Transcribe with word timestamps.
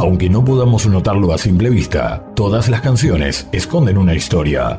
Aunque 0.00 0.30
no 0.30 0.44
podamos 0.44 0.86
notarlo 0.86 1.32
a 1.32 1.38
simple 1.38 1.70
vista, 1.70 2.24
todas 2.36 2.68
las 2.68 2.82
canciones 2.82 3.48
esconden 3.50 3.98
una 3.98 4.14
historia. 4.14 4.78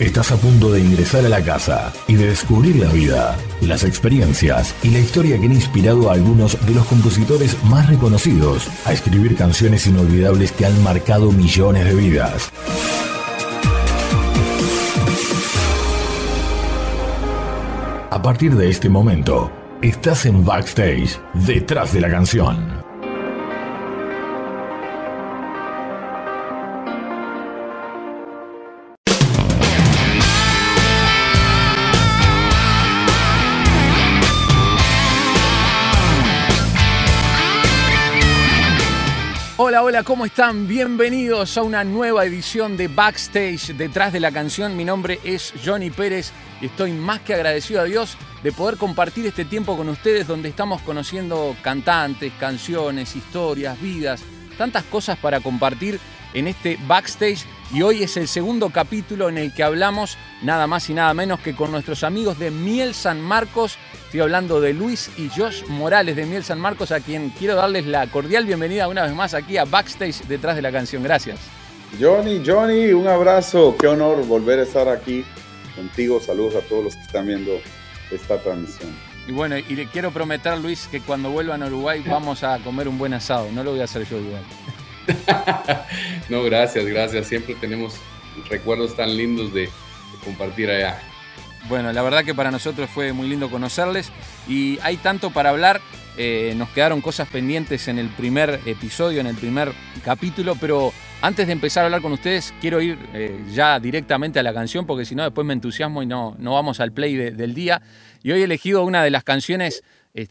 Estás 0.00 0.32
a 0.32 0.36
punto 0.36 0.72
de 0.72 0.80
ingresar 0.80 1.24
a 1.24 1.28
la 1.28 1.40
casa 1.44 1.92
y 2.08 2.16
de 2.16 2.26
descubrir 2.26 2.74
la 2.74 2.90
vida, 2.90 3.36
las 3.60 3.84
experiencias 3.84 4.74
y 4.82 4.90
la 4.90 4.98
historia 4.98 5.38
que 5.38 5.46
han 5.46 5.52
inspirado 5.52 6.10
a 6.10 6.14
algunos 6.14 6.58
de 6.66 6.74
los 6.74 6.84
compositores 6.86 7.56
más 7.62 7.88
reconocidos 7.88 8.66
a 8.84 8.92
escribir 8.92 9.36
canciones 9.36 9.86
inolvidables 9.86 10.50
que 10.50 10.66
han 10.66 10.82
marcado 10.82 11.30
millones 11.30 11.84
de 11.84 11.94
vidas. 11.94 12.50
A 18.10 18.20
partir 18.20 18.56
de 18.56 18.68
este 18.68 18.88
momento, 18.88 19.52
estás 19.82 20.26
en 20.26 20.44
backstage, 20.44 21.20
detrás 21.34 21.92
de 21.92 22.00
la 22.00 22.10
canción. 22.10 22.91
¿Cómo 40.04 40.24
están? 40.24 40.66
Bienvenidos 40.66 41.56
a 41.56 41.62
una 41.62 41.84
nueva 41.84 42.24
edición 42.24 42.76
de 42.76 42.88
Backstage 42.88 43.74
detrás 43.76 44.12
de 44.12 44.20
la 44.20 44.32
canción. 44.32 44.76
Mi 44.76 44.84
nombre 44.84 45.20
es 45.22 45.52
Johnny 45.64 45.90
Pérez 45.90 46.32
y 46.60 46.66
estoy 46.66 46.92
más 46.92 47.20
que 47.20 47.34
agradecido 47.34 47.80
a 47.80 47.84
Dios 47.84 48.16
de 48.42 48.52
poder 48.52 48.78
compartir 48.78 49.26
este 49.26 49.44
tiempo 49.44 49.76
con 49.76 49.88
ustedes 49.88 50.26
donde 50.26 50.48
estamos 50.48 50.80
conociendo 50.82 51.54
cantantes, 51.62 52.32
canciones, 52.40 53.14
historias, 53.14 53.80
vidas, 53.80 54.22
tantas 54.58 54.82
cosas 54.84 55.18
para 55.18 55.40
compartir 55.40 56.00
en 56.34 56.48
este 56.48 56.78
backstage 56.86 57.44
y 57.72 57.82
hoy 57.82 58.02
es 58.02 58.16
el 58.16 58.28
segundo 58.28 58.70
capítulo 58.70 59.28
en 59.28 59.38
el 59.38 59.52
que 59.52 59.62
hablamos 59.62 60.18
nada 60.42 60.66
más 60.66 60.88
y 60.90 60.94
nada 60.94 61.14
menos 61.14 61.40
que 61.40 61.54
con 61.54 61.70
nuestros 61.70 62.04
amigos 62.04 62.38
de 62.38 62.50
Miel 62.50 62.94
San 62.94 63.20
Marcos 63.20 63.78
Estoy 64.12 64.20
hablando 64.20 64.60
de 64.60 64.74
Luis 64.74 65.10
y 65.16 65.30
Josh 65.30 65.64
Morales 65.68 66.14
de 66.16 66.26
Miel 66.26 66.44
San 66.44 66.60
Marcos, 66.60 66.92
a 66.92 67.00
quien 67.00 67.30
quiero 67.30 67.54
darles 67.54 67.86
la 67.86 68.06
cordial 68.08 68.44
bienvenida 68.44 68.86
una 68.86 69.04
vez 69.04 69.14
más 69.14 69.32
aquí 69.32 69.56
a 69.56 69.64
Backstage 69.64 70.24
detrás 70.28 70.54
de 70.54 70.60
la 70.60 70.70
canción. 70.70 71.02
Gracias. 71.02 71.40
Johnny, 71.98 72.42
Johnny, 72.44 72.92
un 72.92 73.08
abrazo. 73.08 73.74
Qué 73.80 73.86
honor 73.86 74.22
volver 74.26 74.58
a 74.58 74.64
estar 74.64 74.86
aquí 74.86 75.24
contigo. 75.74 76.20
Saludos 76.20 76.56
a 76.56 76.60
todos 76.68 76.84
los 76.84 76.94
que 76.94 77.00
están 77.00 77.26
viendo 77.26 77.52
esta 78.10 78.36
transmisión. 78.36 78.90
Y 79.26 79.32
bueno, 79.32 79.56
y 79.56 79.74
le 79.74 79.86
quiero 79.86 80.10
prometer, 80.10 80.58
Luis, 80.58 80.88
que 80.88 81.00
cuando 81.00 81.30
vuelvan 81.30 81.62
a 81.62 81.68
Uruguay 81.68 82.04
vamos 82.06 82.44
a 82.44 82.58
comer 82.58 82.88
un 82.88 82.98
buen 82.98 83.14
asado. 83.14 83.50
No 83.50 83.64
lo 83.64 83.70
voy 83.70 83.80
a 83.80 83.84
hacer 83.84 84.06
yo 84.06 84.18
igual. 84.18 84.42
no, 86.28 86.42
gracias, 86.42 86.84
gracias. 86.86 87.26
Siempre 87.26 87.54
tenemos 87.54 87.94
recuerdos 88.48 88.96
tan 88.96 89.16
lindos 89.16 89.52
de 89.52 89.68
compartir 90.24 90.70
allá. 90.70 90.98
Bueno, 91.68 91.92
la 91.92 92.02
verdad 92.02 92.24
que 92.24 92.34
para 92.34 92.50
nosotros 92.50 92.90
fue 92.90 93.12
muy 93.12 93.28
lindo 93.28 93.48
conocerles 93.50 94.10
y 94.48 94.78
hay 94.82 94.96
tanto 94.96 95.30
para 95.30 95.50
hablar. 95.50 95.80
Eh, 96.18 96.54
nos 96.56 96.68
quedaron 96.70 97.00
cosas 97.00 97.28
pendientes 97.28 97.88
en 97.88 97.98
el 97.98 98.08
primer 98.08 98.60
episodio, 98.66 99.20
en 99.20 99.26
el 99.28 99.36
primer 99.36 99.72
capítulo, 100.04 100.56
pero 100.60 100.92
antes 101.22 101.46
de 101.46 101.52
empezar 101.52 101.84
a 101.84 101.86
hablar 101.86 102.02
con 102.02 102.12
ustedes, 102.12 102.52
quiero 102.60 102.82
ir 102.82 102.98
eh, 103.14 103.40
ya 103.52 103.78
directamente 103.78 104.38
a 104.38 104.42
la 104.42 104.52
canción 104.52 104.84
porque 104.86 105.04
si 105.04 105.14
no 105.14 105.22
después 105.22 105.46
me 105.46 105.54
entusiasmo 105.54 106.02
y 106.02 106.06
no, 106.06 106.34
no 106.38 106.52
vamos 106.52 106.80
al 106.80 106.92
play 106.92 107.14
del 107.14 107.54
día. 107.54 107.80
Y 108.22 108.32
hoy 108.32 108.40
he 108.40 108.44
elegido 108.44 108.84
una 108.84 109.02
de 109.02 109.10
las 109.10 109.24
canciones 109.24 109.82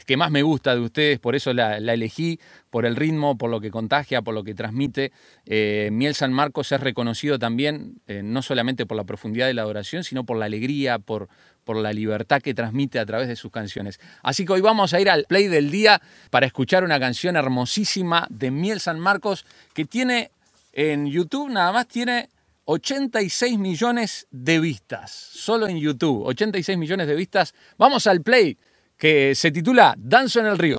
que 0.06 0.16
más 0.16 0.30
me 0.30 0.42
gusta 0.42 0.74
de 0.74 0.80
ustedes, 0.80 1.18
por 1.18 1.34
eso 1.34 1.52
la, 1.52 1.76
elegí, 1.76 2.38
por 2.70 2.86
el 2.86 2.94
ritmo, 2.94 3.36
por 3.36 3.50
lo 3.50 3.60
que 3.60 3.70
contagia, 3.70 4.22
por 4.22 4.32
lo 4.32 4.44
que 4.44 4.54
transmite. 4.54 5.12
Eh, 5.44 5.88
Miel 5.92 6.14
San 6.14 6.32
Marcos 6.32 6.70
es 6.70 6.80
reconocido 6.80 7.38
también, 7.38 8.00
eh, 8.06 8.22
no 8.22 8.42
solamente 8.42 8.86
por 8.86 8.96
la 8.96 9.04
profundidad 9.04 9.48
de 9.48 9.54
la 9.54 9.62
adoración, 9.62 10.04
sino 10.04 10.24
por 10.24 10.36
la 10.36 10.46
alegría, 10.46 11.00
por, 11.00 11.28
por 11.64 11.76
la 11.76 11.92
libertad 11.92 12.40
que 12.40 12.54
transmite 12.54 13.00
a 13.00 13.06
través 13.06 13.26
de 13.26 13.34
sus 13.34 13.50
canciones. 13.50 13.98
Así 14.22 14.44
que 14.44 14.52
hoy 14.52 14.60
vamos 14.60 14.94
a 14.94 15.00
ir 15.00 15.10
al 15.10 15.24
play 15.24 15.48
del 15.48 15.70
día 15.70 16.00
para 16.30 16.46
escuchar 16.46 16.84
una 16.84 17.00
canción 17.00 17.34
hermosísima 17.34 18.26
de 18.30 18.52
Miel 18.52 18.78
San 18.78 19.00
Marcos 19.00 19.44
que 19.74 19.84
tiene 19.84 20.30
en 20.72 21.06
YouTube, 21.06 21.50
nada 21.50 21.72
más 21.72 21.88
tiene 21.88 22.30
86 22.64 23.58
millones 23.58 24.26
de 24.30 24.60
vistas, 24.60 25.10
solo 25.10 25.66
en 25.66 25.78
YouTube, 25.78 26.24
86 26.26 26.78
millones 26.78 27.06
de 27.06 27.14
vistas. 27.14 27.54
Vamos 27.76 28.06
al 28.06 28.22
play 28.22 28.56
que 28.96 29.34
se 29.34 29.50
titula 29.50 29.94
Danzo 29.98 30.40
en 30.40 30.46
el 30.46 30.58
río. 30.58 30.78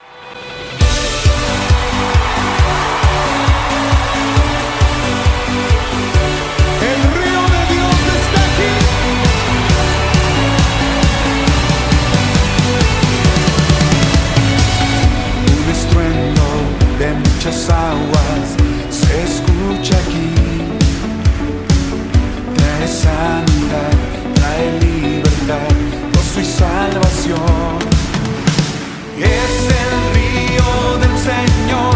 De 17.00 17.11
muchas 17.11 17.69
aguas 17.69 18.32
sanidad, 23.03 23.96
trae 24.36 24.80
libertad, 24.80 25.75
gozo 26.14 26.40
y 26.41 26.46
salvación. 26.46 27.80
Es 29.18 29.56
el 29.81 29.91
río 30.16 30.97
del 31.02 31.16
Señor. 31.30 31.93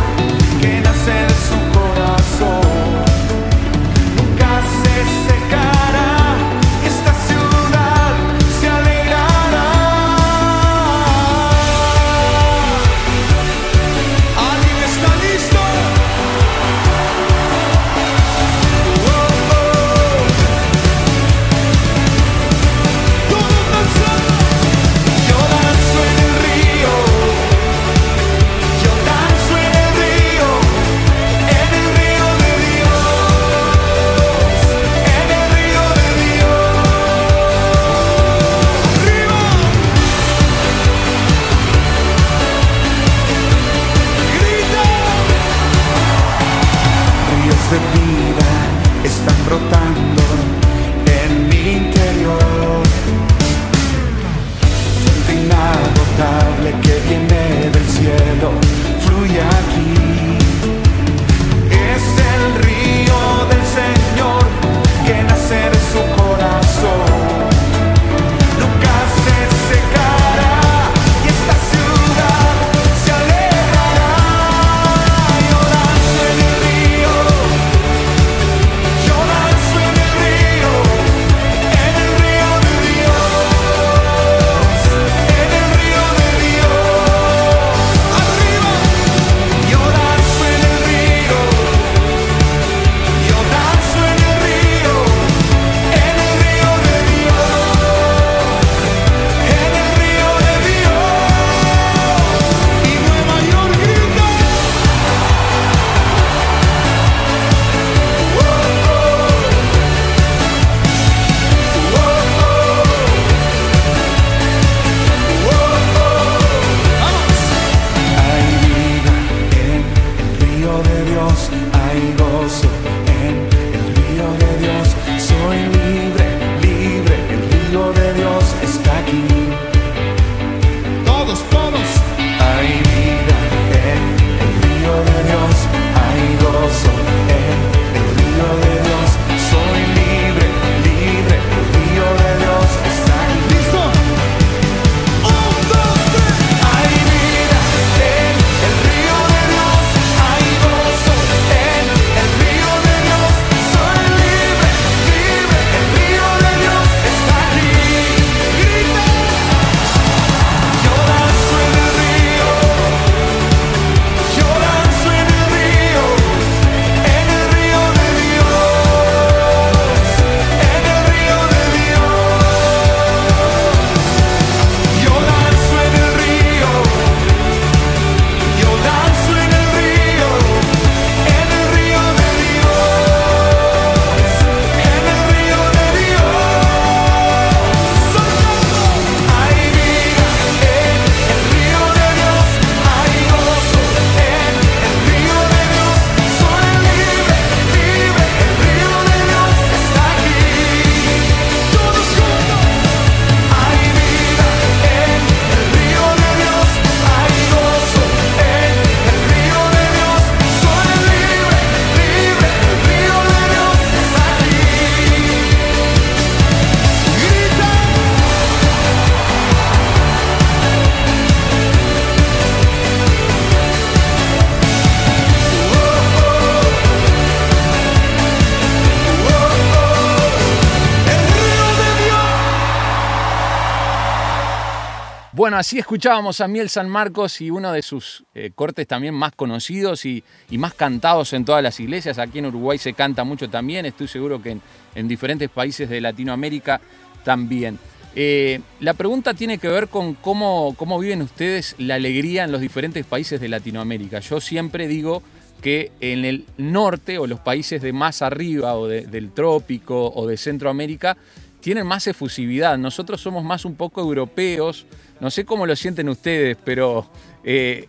Bueno, 235.37 235.57
así 235.57 235.77
escuchábamos 235.77 236.41
a 236.41 236.47
Miel 236.47 236.67
San 236.67 236.89
Marcos 236.89 237.41
y 237.41 237.51
uno 237.51 237.71
de 237.71 237.83
sus 237.83 238.23
eh, 238.33 238.49
cortes 238.55 238.87
también 238.87 239.13
más 239.13 239.33
conocidos 239.35 240.03
y, 240.03 240.23
más 240.49 240.73
cantados 240.73 241.31
en 241.33 241.45
todas 241.45 241.61
las 241.61 241.79
iglesias. 241.79 242.17
Aquí 242.17 242.39
en 242.39 242.47
Uruguay 242.47 242.79
se 242.79 242.93
canta 242.93 243.23
mucho 243.23 243.47
también, 243.47 243.85
estoy 243.85 244.07
seguro 244.07 244.41
que 244.41 244.57
en, 244.95 245.07
diferentes 245.07 245.47
países 245.51 245.89
de 245.89 246.01
Latinoamérica 246.01 246.81
también. 247.23 247.77
Eh, 248.15 248.61
la 248.79 248.95
pregunta 248.95 249.35
tiene 249.35 249.59
que 249.59 249.67
ver 249.67 249.89
con 249.89 250.15
cómo, 250.15 250.73
cómo 250.75 250.97
viven 250.97 251.21
ustedes 251.21 251.75
la 251.77 251.93
alegría 251.93 252.45
en 252.45 252.51
los 252.51 252.59
diferentes 252.59 253.05
países 253.05 253.39
de 253.39 253.47
Latinoamérica. 253.47 254.21
Yo 254.21 254.41
siempre 254.41 254.87
digo 254.87 255.21
que 255.61 255.91
en 255.99 256.25
el 256.25 256.45
norte 256.57 257.19
o 257.19 257.27
los 257.27 257.41
países 257.41 257.83
de 257.83 257.93
más 257.93 258.23
arriba 258.23 258.73
o 258.73 258.87
del 258.87 259.31
trópico 259.33 260.11
o 260.15 260.25
de 260.25 260.37
Centroamérica 260.37 261.15
tienen 261.59 261.85
más 261.85 262.07
efusividad. 262.07 262.77
Nosotros 262.77 263.21
somos 263.21 263.43
más 263.43 263.65
un 263.65 263.75
poco 263.75 264.01
europeos. 264.01 264.87
No 265.19 265.31
sé 265.31 265.45
cómo 265.45 265.65
lo 265.65 265.75
sienten 265.75 266.09
ustedes, 266.09 266.57
pero 266.63 267.07
eh, 267.43 267.87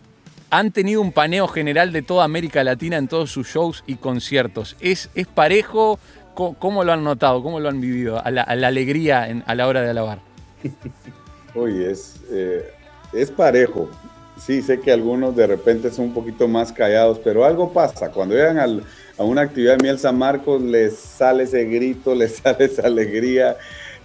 han 0.49 0.71
tenido 0.71 1.01
un 1.01 1.11
paneo 1.11 1.47
general 1.47 1.91
de 1.91 2.01
toda 2.01 2.23
América 2.23 2.63
Latina 2.63 2.97
en 2.97 3.07
todos 3.07 3.31
sus 3.31 3.47
shows 3.47 3.83
y 3.87 3.95
conciertos. 3.95 4.75
¿Es, 4.79 5.09
es 5.15 5.27
parejo? 5.27 5.99
¿Cómo, 6.33 6.85
lo 6.85 6.93
han 6.93 7.03
notado? 7.03 7.43
¿Cómo 7.43 7.59
lo 7.59 7.67
han 7.67 7.81
vivido? 7.81 8.23
A 8.23 8.31
la, 8.31 8.43
alegría 8.43 9.27
a 9.45 9.55
la 9.55 9.67
hora 9.67 9.81
de 9.81 9.89
alabar. 9.89 10.19
Oye, 11.55 11.91
es, 11.91 12.21
eh, 12.31 12.71
es 13.11 13.29
parejo. 13.29 13.89
Sí, 14.37 14.61
sé 14.61 14.79
que 14.79 14.91
algunos 14.91 15.35
de 15.35 15.47
repente 15.47 15.91
son 15.91 16.05
un 16.05 16.13
poquito 16.13 16.47
más 16.47 16.71
callados, 16.71 17.19
pero 17.19 17.43
algo 17.43 17.73
pasa. 17.73 18.09
Cuando 18.09 18.35
llegan 18.35 18.81
a 19.17 19.23
una 19.23 19.41
actividad 19.41 19.77
de 19.77 19.83
Miel 19.83 19.99
San 19.99 20.17
Marcos, 20.17 20.61
les 20.61 20.97
sale 20.97 21.43
ese 21.43 21.65
grito, 21.65 22.15
les 22.15 22.37
sale 22.37 22.65
esa 22.65 22.83
alegría. 22.87 23.57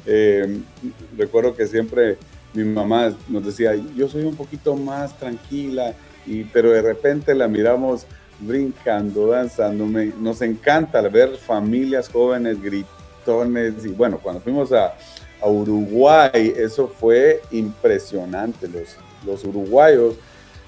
Eh, 0.06 0.58
recuerdo 1.16 1.54
que 1.54 1.66
siempre 1.66 2.18
mi 2.54 2.64
mamá 2.64 3.12
nos 3.28 3.44
decía, 3.44 3.74
yo 3.96 4.08
soy 4.08 4.24
un 4.24 4.36
poquito 4.36 4.76
más 4.76 5.18
tranquila, 5.18 5.94
y, 6.26 6.44
pero 6.44 6.70
de 6.70 6.82
repente 6.82 7.34
la 7.34 7.48
miramos 7.48 8.06
brincando, 8.40 9.28
danzando. 9.28 9.86
nos 10.18 10.42
encanta 10.42 11.00
ver 11.02 11.36
familias 11.36 12.08
jóvenes, 12.08 12.62
gritones. 12.62 13.84
Y 13.84 13.88
bueno, 13.88 14.18
cuando 14.22 14.40
fuimos 14.40 14.72
a, 14.72 14.94
a 15.40 15.48
Uruguay, 15.48 16.52
eso 16.56 16.88
fue 16.88 17.40
impresionante. 17.50 18.68
Los, 18.68 18.96
los 19.24 19.44
uruguayos, 19.44 20.16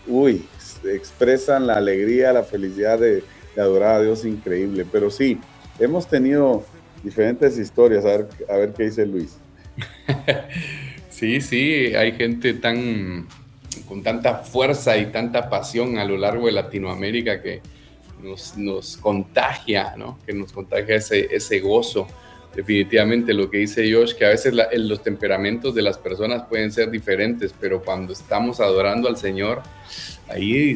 uy, 0.06 0.46
expresan 0.84 1.66
la 1.66 1.74
alegría, 1.74 2.32
la 2.32 2.42
felicidad 2.42 2.98
de, 2.98 3.24
adorar 3.56 3.96
a 3.96 4.02
Dios 4.02 4.24
increíble. 4.24 4.86
Pero 4.90 5.10
sí, 5.10 5.40
hemos 5.78 6.06
tenido 6.06 6.64
diferentes 7.02 7.56
historias. 7.58 8.04
A 8.04 8.08
ver, 8.08 8.28
a 8.50 8.56
ver 8.56 8.72
qué 8.72 8.84
dice 8.84 9.06
Luis. 9.06 9.38
Sí, 11.16 11.40
sí, 11.40 11.94
hay 11.94 12.12
gente 12.12 12.52
tan 12.52 13.26
con 13.88 14.02
tanta 14.02 14.34
fuerza 14.34 14.98
y 14.98 15.06
tanta 15.06 15.48
pasión 15.48 15.96
a 15.96 16.04
lo 16.04 16.18
largo 16.18 16.44
de 16.44 16.52
Latinoamérica 16.52 17.40
que 17.40 17.62
nos, 18.22 18.98
contagia, 18.98 19.94
¿no? 19.96 20.18
Que 20.26 20.34
nos 20.34 20.52
contagia 20.52 20.96
ese, 20.96 21.60
gozo 21.60 22.06
definitivamente 22.54 23.32
lo 23.32 23.48
que 23.48 23.58
dice 23.58 23.90
Josh, 23.90 24.12
que 24.12 24.26
a 24.26 24.28
veces 24.28 24.52
los 24.74 25.02
temperamentos 25.02 25.74
de 25.74 25.80
las 25.80 25.96
personas 25.96 26.42
pueden 26.50 26.70
ser 26.70 26.90
diferentes, 26.90 27.54
pero 27.58 27.82
cuando 27.82 28.12
estamos 28.12 28.60
adorando 28.60 29.08
al 29.08 29.16
Señor, 29.16 29.62
ahí, 30.28 30.74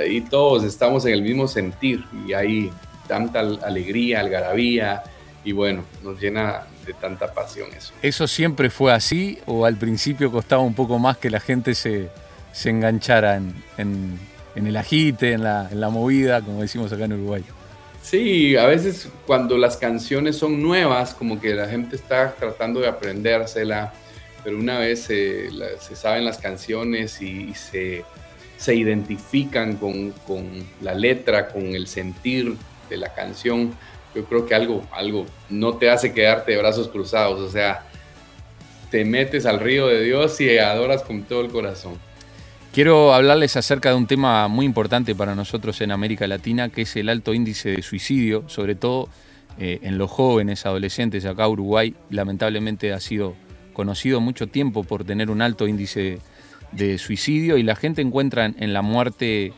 ahí 0.00 0.20
todos 0.20 0.62
estamos 0.62 1.04
en 1.04 1.14
el 1.14 1.22
mismo 1.22 1.48
sentir 1.48 2.04
y 2.28 2.32
hay 2.32 2.70
tanta 3.08 3.40
alegría, 3.40 4.20
algarabía 4.20 5.02
y 5.44 5.50
bueno, 5.50 5.82
nos 6.04 6.20
llena 6.20 6.68
de 6.92 7.00
tanta 7.00 7.32
pasión 7.32 7.68
eso. 7.76 7.92
¿Eso 8.02 8.26
siempre 8.26 8.70
fue 8.70 8.92
así 8.92 9.38
o 9.46 9.64
al 9.66 9.76
principio 9.76 10.30
costaba 10.30 10.62
un 10.62 10.74
poco 10.74 10.98
más 10.98 11.16
que 11.18 11.30
la 11.30 11.40
gente 11.40 11.74
se, 11.74 12.10
se 12.52 12.70
enganchara 12.70 13.36
en, 13.36 13.54
en, 13.76 14.66
el 14.66 14.76
agite, 14.76 15.32
en 15.32 15.44
la, 15.44 15.68
en 15.70 15.80
la 15.80 15.88
movida, 15.88 16.40
como 16.42 16.62
decimos 16.62 16.92
acá 16.92 17.04
en 17.04 17.14
Uruguay? 17.14 17.44
Sí, 18.02 18.56
a 18.56 18.66
veces 18.66 19.08
cuando 19.26 19.58
las 19.58 19.76
canciones 19.76 20.36
son 20.36 20.62
nuevas, 20.62 21.14
como 21.14 21.40
que 21.40 21.54
la 21.54 21.68
gente 21.68 21.96
está 21.96 22.34
tratando 22.34 22.80
de 22.80 22.88
aprendérsela, 22.88 23.92
pero 24.42 24.58
una 24.58 24.78
vez 24.78 25.04
se 25.04 25.96
saben 25.96 26.24
las 26.24 26.38
canciones 26.38 27.20
y, 27.20 27.52
se, 27.54 28.04
identifican 28.74 29.76
con, 29.76 30.14
la 30.80 30.94
letra, 30.94 31.48
con 31.48 31.74
el 31.74 31.86
sentir 31.86 32.56
de 32.88 32.96
la 32.96 33.12
canción, 33.14 33.74
yo 34.14 34.24
creo 34.24 34.46
que 34.46 34.54
algo, 34.54 34.86
algo 34.92 35.26
no 35.48 35.74
te 35.74 35.90
hace 35.90 36.12
quedarte 36.12 36.52
de 36.52 36.58
brazos 36.58 36.88
cruzados, 36.88 37.40
o 37.40 37.50
sea, 37.50 37.86
te 38.90 39.04
metes 39.04 39.46
al 39.46 39.60
río 39.60 39.86
de 39.86 40.02
Dios 40.02 40.40
y 40.40 40.58
adoras 40.58 41.02
con 41.02 41.22
todo 41.22 41.42
el 41.42 41.50
corazón. 41.50 41.94
Quiero 42.72 43.14
hablarles 43.14 43.56
acerca 43.56 43.90
de 43.90 43.96
un 43.96 44.06
tema 44.06 44.46
muy 44.46 44.64
importante 44.64 45.14
para 45.14 45.34
nosotros 45.34 45.80
en 45.80 45.90
América 45.90 46.26
Latina, 46.28 46.68
que 46.68 46.82
es 46.82 46.94
el 46.96 47.08
alto 47.08 47.34
índice 47.34 47.70
de 47.70 47.82
suicidio, 47.82 48.48
sobre 48.48 48.76
todo 48.76 49.08
eh, 49.58 49.80
en 49.82 49.98
los 49.98 50.10
jóvenes, 50.10 50.64
adolescentes. 50.66 51.24
Acá 51.24 51.48
Uruguay 51.48 51.94
lamentablemente 52.10 52.92
ha 52.92 53.00
sido 53.00 53.34
conocido 53.72 54.20
mucho 54.20 54.46
tiempo 54.46 54.84
por 54.84 55.04
tener 55.04 55.30
un 55.30 55.42
alto 55.42 55.66
índice 55.66 56.20
de 56.72 56.98
suicidio 56.98 57.56
y 57.56 57.62
la 57.62 57.74
gente 57.74 58.02
encuentra 58.02 58.46
en, 58.46 58.72
la 58.72 58.82
muerte 58.82 59.52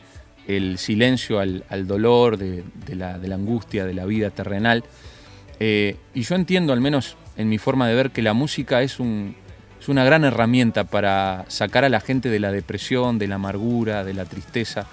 el 0.47 0.77
silencio 0.77 1.39
al, 1.39 1.87
dolor, 1.87 2.37
de, 2.37 2.63
la, 2.95 3.15
angustia, 3.33 3.85
de 3.85 3.93
la 3.93 4.05
vida 4.05 4.29
terrenal. 4.29 4.83
Eh, 5.59 5.97
y 6.13 6.23
yo 6.23 6.35
entiendo, 6.35 6.73
al 6.73 6.81
menos 6.81 7.15
en 7.37 7.49
mi 7.49 7.57
forma 7.57 7.87
de 7.87 7.95
ver, 7.95 8.11
que 8.11 8.21
la 8.21 8.33
música 8.33 8.81
es 8.81 8.99
un, 8.99 9.35
es 9.83 9.89
una 9.89 10.05
gran 10.05 10.23
herramienta 10.23 10.85
para 10.85 11.45
sacar 11.49 11.83
a 11.83 11.89
la 11.89 11.99
gente 11.99 12.29
de 12.29 12.39
la 12.39 12.51
depresión, 12.51 13.19
de 13.19 13.27
la 13.27 13.35
amargura, 13.35 14.03
de 14.03 14.13
la 14.13 14.25
tristeza. 14.25 14.87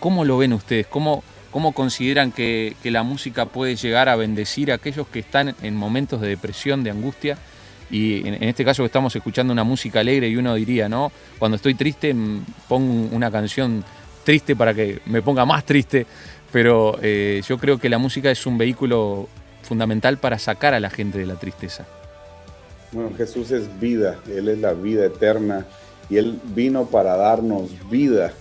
¿Cómo 0.00 0.24
lo 0.24 0.38
ven 0.38 0.52
ustedes? 0.52 0.86
¿Cómo, 0.86 1.24
cómo 1.50 1.72
consideran 1.72 2.30
que, 2.30 2.76
la 2.84 3.02
música 3.02 3.46
puede 3.46 3.76
llegar 3.76 4.08
a 4.08 4.16
bendecir 4.16 4.70
a 4.70 4.76
aquellos 4.76 5.08
que 5.08 5.18
están 5.18 5.56
en 5.62 5.74
momentos 5.74 6.20
de 6.20 6.28
depresión, 6.28 6.84
de 6.84 6.90
angustia? 6.90 7.36
Y 7.90 8.28
en, 8.28 8.44
este 8.44 8.64
caso 8.64 8.84
estamos 8.84 9.16
escuchando 9.16 9.52
una 9.52 9.64
música 9.64 10.00
alegre 10.00 10.28
y 10.28 10.36
uno 10.36 10.54
diría, 10.54 10.88
¿no? 10.88 11.10
Cuando 11.38 11.56
estoy 11.56 11.74
triste 11.74 12.12
mm, 12.12 12.44
pongo 12.68 13.08
una 13.16 13.30
canción 13.30 13.82
triste 14.28 14.54
para 14.54 14.74
que 14.74 15.00
me 15.06 15.22
ponga 15.22 15.46
más 15.46 15.64
triste, 15.64 16.04
pero 16.52 16.98
eh, 17.00 17.40
yo 17.48 17.56
creo 17.56 17.78
que 17.78 17.88
la 17.88 17.96
música 17.96 18.30
es 18.30 18.44
un 18.44 18.58
vehículo 18.58 19.26
fundamental 19.62 20.18
para 20.18 20.38
sacar 20.38 20.74
a 20.74 20.80
la 20.80 20.90
gente 20.90 21.16
de 21.16 21.24
la 21.24 21.36
tristeza. 21.36 21.86
Bueno, 22.92 23.12
Jesús 23.16 23.50
es 23.52 23.80
vida, 23.80 24.18
Él 24.30 24.50
es 24.50 24.58
la 24.58 24.74
vida 24.74 25.06
eterna 25.06 25.64
y 26.10 26.18
Él 26.18 26.38
vino 26.54 26.84
para 26.84 27.16
darnos 27.16 27.70
vida. 27.88 28.34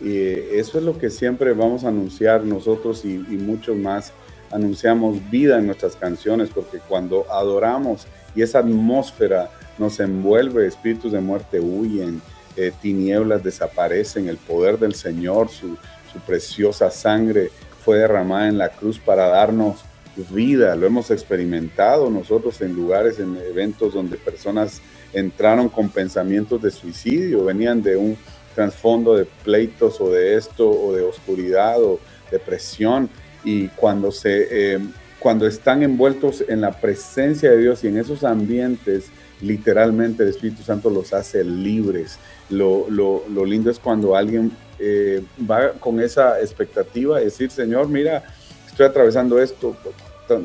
Y 0.00 0.16
eso 0.16 0.78
es 0.78 0.84
lo 0.84 0.96
que 0.96 1.10
siempre 1.10 1.54
vamos 1.54 1.82
a 1.82 1.88
anunciar 1.88 2.44
nosotros 2.44 3.04
y, 3.04 3.18
muchos 3.18 3.76
más. 3.76 4.12
Anunciamos 4.52 5.28
vida 5.28 5.58
en 5.58 5.66
nuestras 5.66 5.96
canciones 5.96 6.50
porque 6.54 6.78
cuando 6.78 7.26
adoramos 7.28 8.06
y 8.36 8.42
esa 8.42 8.60
atmósfera 8.60 9.50
nos 9.76 9.98
envuelve, 9.98 10.68
espíritus 10.68 11.10
de 11.10 11.20
muerte 11.20 11.58
huyen, 11.58 12.22
eh, 12.56 12.72
tinieblas 12.80 13.42
desaparecen, 13.42 14.28
el 14.28 14.36
poder 14.36 14.78
del 14.78 14.94
Señor, 14.94 15.48
su, 15.48 15.76
su 16.12 16.18
preciosa 16.26 16.90
sangre 16.90 17.50
fue 17.84 17.98
derramada 17.98 18.48
en 18.48 18.58
la 18.58 18.68
cruz 18.68 18.98
para 18.98 19.28
darnos 19.28 19.84
vida, 20.30 20.76
lo 20.76 20.86
hemos 20.86 21.10
experimentado 21.10 22.10
nosotros 22.10 22.60
en 22.60 22.74
lugares, 22.74 23.18
en 23.18 23.36
eventos 23.36 23.94
donde 23.94 24.16
personas 24.16 24.82
entraron 25.12 25.68
con 25.68 25.88
pensamientos 25.88 26.60
de 26.62 26.70
suicidio, 26.70 27.44
venían 27.44 27.82
de 27.82 27.96
un 27.96 28.16
trasfondo 28.54 29.16
de 29.16 29.26
pleitos 29.44 30.00
o 30.00 30.10
de 30.10 30.36
esto 30.36 30.68
o 30.68 30.94
de 30.94 31.02
oscuridad 31.02 31.82
o 31.82 31.98
depresión. 32.30 33.08
Y 33.44 33.68
cuando 33.68 34.12
se 34.12 34.74
eh, 34.74 34.78
cuando 35.18 35.46
están 35.46 35.82
envueltos 35.82 36.44
en 36.48 36.60
la 36.60 36.72
presencia 36.72 37.50
de 37.50 37.58
Dios 37.58 37.84
y 37.84 37.88
en 37.88 37.98
esos 37.98 38.24
ambientes 38.24 39.06
literalmente 39.42 40.22
el 40.22 40.30
Espíritu 40.30 40.62
Santo 40.62 40.88
los 40.88 41.12
hace 41.12 41.44
libres. 41.44 42.18
Lo, 42.48 42.88
lo, 42.88 43.44
lindo 43.44 43.70
es 43.70 43.78
cuando 43.78 44.16
alguien 44.16 44.52
eh, 44.78 45.22
va 45.50 45.72
con 45.72 46.00
esa 46.00 46.40
expectativa 46.40 47.18
de 47.18 47.26
decir 47.26 47.50
Señor 47.50 47.88
mira 47.88 48.24
estoy 48.66 48.86
atravesando 48.86 49.40
esto, 49.40 49.76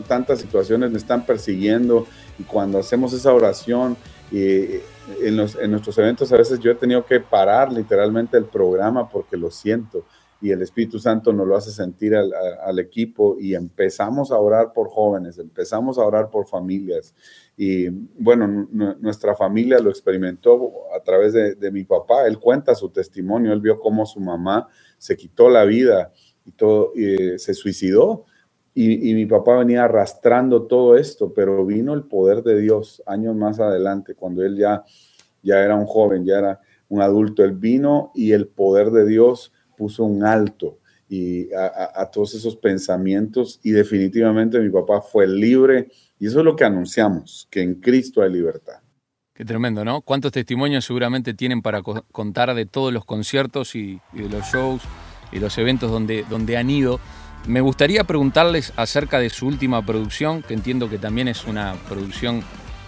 tantas 0.07 0.39
situaciones 0.39 0.91
me 0.91 0.97
están 0.97 1.25
persiguiendo 1.25 2.05
y 2.37 2.43
cuando 2.43 2.77
hacemos 2.77 3.13
esa 3.13 3.33
oración 3.33 3.95
y 4.31 4.81
en, 5.21 5.35
nuestros 5.71 5.97
eventos 5.97 6.31
a 6.33 6.37
veces 6.37 6.59
yo 6.59 6.71
he 6.71 6.75
tenido 6.75 7.05
que 7.05 7.21
parar 7.21 7.71
literalmente 7.71 8.37
el 8.37 8.45
programa 8.45 9.09
porque 9.09 9.37
lo 9.37 9.49
siento 9.49 10.03
y 10.41 10.51
el 10.51 10.61
Espíritu 10.61 10.99
Santo 10.99 11.31
nos 11.33 11.47
lo 11.47 11.55
hace 11.55 11.71
sentir 11.71 12.15
al, 12.15 12.79
equipo 12.79 13.37
y 13.39 13.55
empezamos 13.55 14.31
a 14.31 14.37
orar 14.37 14.71
por 14.71 14.89
jóvenes, 14.89 15.39
empezamos 15.39 15.97
a 15.97 16.03
orar 16.03 16.29
por 16.29 16.47
familias 16.47 17.15
y 17.59 17.89
bueno, 17.89 18.67
nuestra 18.99 19.35
familia 19.35 19.79
lo 19.79 19.89
experimentó 19.89 20.73
a 20.95 21.01
través 21.01 21.33
de, 21.33 21.71
mi 21.71 21.83
papá, 21.85 22.27
él 22.27 22.37
cuenta 22.37 22.75
su 22.75 22.89
testimonio, 22.89 23.51
él 23.51 23.61
vio 23.61 23.79
cómo 23.79 24.05
su 24.05 24.19
mamá 24.19 24.67
se 24.99 25.17
quitó 25.17 25.49
la 25.49 25.65
vida 25.65 26.13
y 26.45 26.51
todo, 26.51 26.91
y 26.95 27.39
se 27.39 27.55
suicidó. 27.55 28.25
Y, 28.75 29.15
mi 29.15 29.25
papá 29.25 29.57
venía 29.57 29.85
arrastrando 29.85 30.67
todo 30.67 30.97
esto, 30.97 31.33
pero 31.33 31.65
vino 31.65 31.95
el 31.95 32.03
poder 32.03 32.43
de 32.43 32.61
Dios 32.61 33.01
años 33.07 33.35
más 33.35 33.59
adelante, 33.59 34.13
cuando 34.13 34.45
él 34.45 34.55
ya, 34.55 34.83
ya 35.41 35.63
era 35.63 35.75
un 35.75 35.87
joven, 35.87 36.25
ya 36.25 36.37
era 36.37 36.61
un 36.89 37.01
adulto. 37.01 37.43
Él 37.43 37.53
vino 37.53 38.11
y 38.13 38.33
el 38.33 38.47
poder 38.49 38.91
de 38.91 39.07
Dios 39.07 39.51
puso 39.75 40.03
un 40.03 40.23
alto 40.23 40.77
y 41.09 41.51
a, 41.53 42.09
todos 42.11 42.35
esos 42.35 42.57
pensamientos 42.57 43.59
y 43.63 43.71
definitivamente 43.71 44.59
mi 44.59 44.69
papá 44.69 45.01
fue 45.01 45.25
libre 45.25 45.89
y 46.19 46.27
eso 46.27 46.39
es 46.39 46.45
lo 46.45 46.55
que 46.55 46.65
anunciamos, 46.65 47.47
que 47.49 47.61
en 47.61 47.75
Cristo 47.75 48.21
hay 48.21 48.31
libertad. 48.31 48.79
Qué 49.33 49.45
tremendo, 49.45 49.85
¿no? 49.85 50.01
¿Cuántos 50.01 50.31
testimonios 50.31 50.85
seguramente 50.85 51.35
tienen 51.35 51.61
para 51.61 51.83
contar 51.83 52.55
de 52.55 52.65
todos 52.65 52.91
los 52.91 53.05
conciertos 53.05 53.75
y, 53.75 54.01
de 54.13 54.29
los 54.29 54.45
shows 54.47 54.81
y 55.31 55.39
los 55.39 55.55
eventos 55.59 55.91
donde, 55.91 56.25
donde 56.27 56.57
han 56.57 56.71
ido? 56.71 56.99
Me 57.45 57.61
gustaría 57.61 58.03
preguntarles 58.03 58.73
acerca 58.77 59.19
de 59.19 59.29
su 59.29 59.45
última 59.45 59.85
producción, 59.85 60.41
que 60.41 60.55
entiendo 60.55 60.89
que 60.89 60.97
también 60.97 61.27
es 61.27 61.45
una 61.45 61.75
producción 61.87 62.41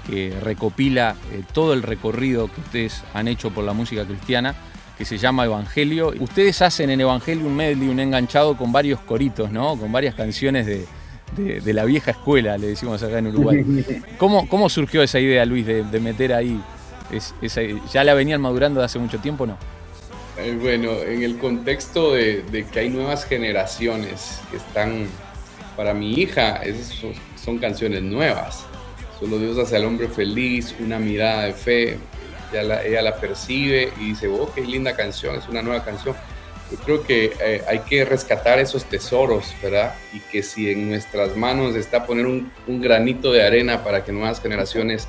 que 0.10 0.34
recopila 0.42 1.16
eh, 1.32 1.44
todo 1.54 1.74
el 1.74 1.84
recorrido 1.84 2.52
que 2.52 2.62
ustedes 2.62 3.04
han 3.14 3.28
hecho 3.28 3.52
por 3.52 3.64
la 3.64 3.74
música 3.74 4.06
cristiana 4.06 4.56
que 4.98 5.06
se 5.06 5.18
llama 5.20 5.46
Evangelio. 5.46 6.14
Ustedes 6.20 6.62
hacen 6.62 6.90
en 6.90 7.00
Evangelio 7.00 7.46
un 7.46 7.56
medley, 7.56 7.88
un 7.88 8.00
enganchado 8.00 8.58
con 8.58 8.72
varios 8.72 9.00
coritos, 9.00 9.52
¿no? 9.52 9.78
Con 9.78 9.92
varias 9.92 10.16
canciones 10.16 10.66
de, 10.66 10.86
la 11.38 11.86
vieja 11.86 12.12
escuela, 12.12 12.58
le 12.58 12.68
decimos 12.68 13.02
acá 13.04 13.20
en 13.20 13.28
Uruguay. 13.28 13.64
¿Cómo, 14.18 14.48
cómo 14.48 14.70
surgió 14.70 15.04
esa 15.04 15.20
idea, 15.20 15.46
Luis, 15.46 15.66
de, 15.66 16.00
meter 16.00 16.34
ahí? 16.34 16.60
¿Ya 17.92 18.04
la 18.04 18.14
venían 18.14 18.42
madurando 18.42 18.80
de 18.80 18.86
hace 18.86 19.00
mucho 19.00 19.20
tiempo 19.20 19.44
o 19.44 19.48
no? 19.48 19.58
Eh, 20.38 20.58
bueno, 20.60 21.02
en 21.02 21.24
el 21.24 21.38
contexto 21.38 22.14
de, 22.14 22.66
que 22.72 22.80
hay 22.80 22.90
nuevas 22.90 23.26
generaciones 23.26 24.42
que 24.52 24.58
están, 24.58 25.08
para 25.76 25.94
mi 25.94 26.14
hija, 26.14 26.58
esas 26.58 26.96
son 27.36 27.58
canciones 27.58 28.04
nuevas. 28.04 28.66
Solo 29.20 29.38
Dios 29.38 29.58
hace 29.58 29.76
al 29.76 29.86
hombre 29.86 30.08
feliz, 30.08 30.74
una 30.80 30.98
mirada 30.98 31.44
de 31.44 31.54
fe, 31.54 32.00
ella 32.54 33.02
la 33.02 33.16
percibe 33.18 33.92
y 34.00 34.10
dice, 34.10 34.28
oh, 34.28 34.52
qué 34.54 34.62
linda 34.62 34.96
canción, 34.96 35.36
es 35.36 35.48
una 35.48 35.62
nueva 35.62 35.84
canción. 35.84 36.16
Yo 36.72 36.78
creo 36.78 37.04
que 37.04 37.34
eh, 37.42 37.62
hay 37.68 37.80
que 37.80 38.06
rescatar 38.06 38.60
esos 38.60 38.86
tesoros, 38.86 39.56
¿verdad? 39.62 39.96
Y 40.14 40.20
que 40.20 40.44
si 40.44 40.70
en 40.70 40.90
nuestras 40.90 41.36
manos 41.36 41.76
está 41.76 42.06
poner 42.06 42.28
un, 42.28 42.52
granito 42.68 43.32
de 43.32 43.44
arena 43.44 43.84
para 43.84 44.04
que 44.04 44.12
nuevas 44.12 44.40
generaciones 44.40 45.08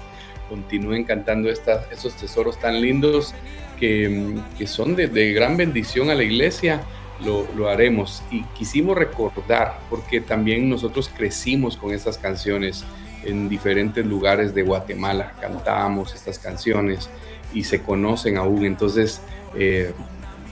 continúen 0.48 1.04
cantando 1.04 1.50
estas, 1.50 1.90
esos 1.92 2.14
tesoros 2.14 2.58
tan 2.58 2.80
lindos 2.80 3.34
que, 3.78 4.36
que 4.56 4.66
son 4.66 4.96
de, 4.96 5.06
de, 5.08 5.32
gran 5.32 5.56
bendición 5.56 6.10
a 6.10 6.14
la 6.14 6.24
iglesia, 6.24 6.82
lo, 7.24 7.46
lo, 7.54 7.68
haremos. 7.68 8.22
Y 8.30 8.42
quisimos 8.58 8.96
recordar, 8.96 9.78
porque 9.90 10.20
también 10.20 10.68
nosotros 10.68 11.10
crecimos 11.14 11.76
con 11.76 11.92
estas 11.92 12.16
canciones 12.16 12.84
en 13.24 13.48
diferentes 13.48 14.04
lugares 14.04 14.54
de 14.54 14.62
Guatemala, 14.62 15.34
cantábamos 15.40 16.14
estas 16.14 16.38
canciones 16.38 17.10
y 17.52 17.64
se 17.64 17.82
conocen 17.82 18.36
aún. 18.36 18.64
Entonces, 18.64 19.20
eh, 19.54 19.92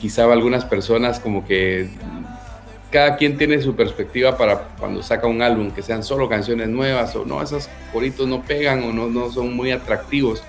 quizá 0.00 0.25
algunas 0.25 0.64
personas 0.64 1.21
como 1.21 1.47
que 1.47 1.88
cada 2.90 3.17
quien 3.17 3.37
tiene 3.37 3.61
su 3.61 3.75
perspectiva 3.75 4.37
para 4.37 4.69
cuando 4.78 5.02
saca 5.02 5.26
un 5.26 5.43
álbum, 5.43 5.71
que 5.71 5.83
sean 5.83 6.02
solo 6.02 6.28
canciones 6.28 6.69
nuevas 6.69 7.14
o 7.17 7.25
no, 7.25 7.43
esos 7.43 7.69
coritos 7.93 8.26
no 8.26 8.43
pegan 8.43 8.83
o 8.85 8.93
no, 8.93 9.09
no 9.09 9.31
son 9.31 9.55
muy 9.55 9.71
atractivos, 9.71 10.43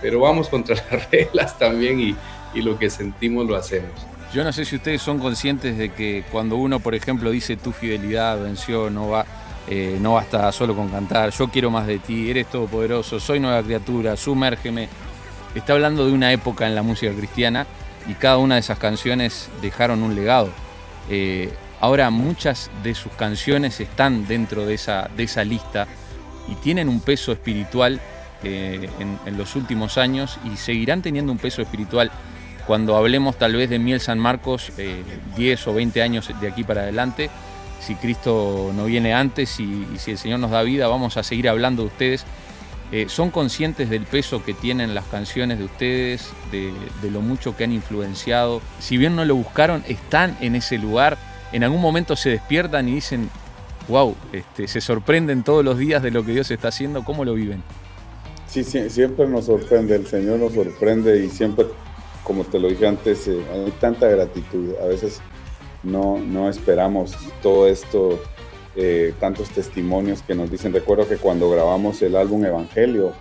pero 0.00 0.20
vamos 0.20 0.48
contra 0.48 0.76
las 0.90 1.10
reglas 1.10 1.58
también 1.58 2.00
y, 2.00 2.16
y 2.54 2.62
lo 2.62 2.78
que 2.78 2.88
sentimos 2.88 3.46
lo 3.46 3.56
hacemos. 3.56 3.90
Yo 4.32 4.42
no 4.44 4.52
sé 4.52 4.64
si 4.64 4.76
ustedes 4.76 5.02
son 5.02 5.18
conscientes 5.18 5.76
de 5.76 5.90
que 5.90 6.24
cuando 6.32 6.56
uno, 6.56 6.80
por 6.80 6.94
ejemplo, 6.94 7.30
dice 7.30 7.56
tu 7.56 7.72
fidelidad 7.72 8.42
venció, 8.42 8.88
no 8.88 9.10
va, 9.10 9.26
eh, 9.68 9.98
no 10.00 10.14
basta 10.14 10.50
solo 10.52 10.74
con 10.74 10.88
cantar, 10.88 11.30
yo 11.30 11.48
quiero 11.48 11.70
más 11.70 11.86
de 11.86 11.98
ti, 11.98 12.30
eres 12.30 12.46
todopoderoso, 12.46 13.20
soy 13.20 13.40
nueva 13.40 13.62
criatura, 13.62 14.16
sumérgeme, 14.16 14.88
está 15.54 15.74
hablando 15.74 16.06
de 16.06 16.12
una 16.12 16.32
época 16.32 16.66
en 16.66 16.74
la 16.74 16.82
música 16.82 17.12
cristiana 17.12 17.66
y 18.06 18.14
cada 18.14 18.38
una 18.38 18.54
de 18.54 18.60
esas 18.60 18.78
canciones 18.78 19.48
dejaron 19.60 20.02
un 20.02 20.14
legado. 20.14 20.50
Eh, 21.10 21.52
ahora 21.80 22.10
muchas 22.10 22.70
de 22.82 22.94
sus 22.94 23.12
canciones 23.12 23.80
están 23.80 24.26
dentro 24.26 24.66
de 24.66 24.74
esa, 24.74 25.10
de 25.16 25.24
esa 25.24 25.44
lista 25.44 25.86
y 26.48 26.54
tienen 26.56 26.88
un 26.88 27.00
peso 27.00 27.32
espiritual 27.32 28.00
eh, 28.44 28.88
en, 28.98 29.38
los 29.38 29.54
últimos 29.56 29.98
años 29.98 30.38
y 30.44 30.56
seguirán 30.56 31.02
teniendo 31.02 31.32
un 31.32 31.38
peso 31.38 31.62
espiritual 31.62 32.10
cuando 32.66 32.96
hablemos 32.96 33.36
tal 33.36 33.54
vez 33.54 33.70
de 33.70 33.78
Miel 33.78 34.00
San 34.00 34.18
Marcos 34.18 34.72
10 35.36 35.66
eh, 35.66 35.70
o 35.70 35.74
20 35.74 36.02
años 36.02 36.30
de 36.40 36.48
aquí 36.48 36.64
para 36.64 36.82
adelante. 36.82 37.30
Si 37.80 37.96
Cristo 37.96 38.70
no 38.74 38.84
viene 38.84 39.12
antes 39.12 39.58
y 39.58 39.86
si 39.96 40.12
el 40.12 40.18
Señor 40.18 40.38
nos 40.38 40.52
da 40.52 40.62
vida, 40.62 40.86
vamos 40.86 41.16
a 41.16 41.24
seguir 41.24 41.48
hablando 41.48 41.82
de 41.82 41.88
ustedes 41.88 42.24
eh, 42.92 43.06
¿Son 43.08 43.30
conscientes 43.30 43.88
del 43.88 44.04
peso 44.04 44.44
que 44.44 44.52
tienen 44.52 44.94
las 44.94 45.06
canciones 45.06 45.58
de 45.58 45.64
ustedes, 45.64 46.28
de, 46.50 47.10
lo 47.10 47.22
mucho 47.22 47.56
que 47.56 47.64
han 47.64 47.72
influenciado? 47.72 48.60
Si 48.80 48.98
bien 48.98 49.16
no 49.16 49.24
lo 49.24 49.34
buscaron, 49.34 49.82
están 49.88 50.36
en 50.42 50.56
ese 50.56 50.76
lugar. 50.76 51.16
En 51.52 51.64
algún 51.64 51.80
momento 51.80 52.16
se 52.16 52.28
despiertan 52.28 52.90
y 52.90 52.96
dicen, 52.96 53.30
wow, 53.88 54.14
este, 54.34 54.68
se 54.68 54.82
sorprenden 54.82 55.42
todos 55.42 55.64
los 55.64 55.78
días 55.78 56.02
de 56.02 56.10
lo 56.10 56.22
que 56.22 56.32
Dios 56.32 56.50
está 56.50 56.68
haciendo. 56.68 57.02
¿Cómo 57.02 57.24
lo 57.24 57.32
viven? 57.32 57.62
Sí, 58.46 58.62
siempre 58.62 59.26
nos 59.26 59.46
sorprende, 59.46 59.96
el 59.96 60.06
Señor 60.06 60.38
nos 60.38 60.52
sorprende 60.52 61.24
y 61.24 61.30
siempre, 61.30 61.64
como 62.22 62.44
te 62.44 62.58
lo 62.58 62.68
dije 62.68 62.86
antes, 62.86 63.26
eh, 63.26 63.40
hay 63.50 63.70
tanta 63.80 64.06
gratitud. 64.06 64.74
A 64.82 64.88
veces 64.88 65.22
no, 65.82 66.18
no 66.18 66.50
esperamos 66.50 67.16
todo 67.42 67.66
esto 67.66 68.22
eh, 68.74 69.12
tantos 69.20 69.50
testimonios 69.50 70.22
que 70.22 70.34
nos 70.34 70.50
dicen. 70.50 70.72
Recuerdo 70.72 71.08
que 71.08 71.16
cuando 71.16 71.50
grabamos 71.50 72.00
el 72.02 72.16
álbum 72.16 72.44
Evangelio, 72.44 73.12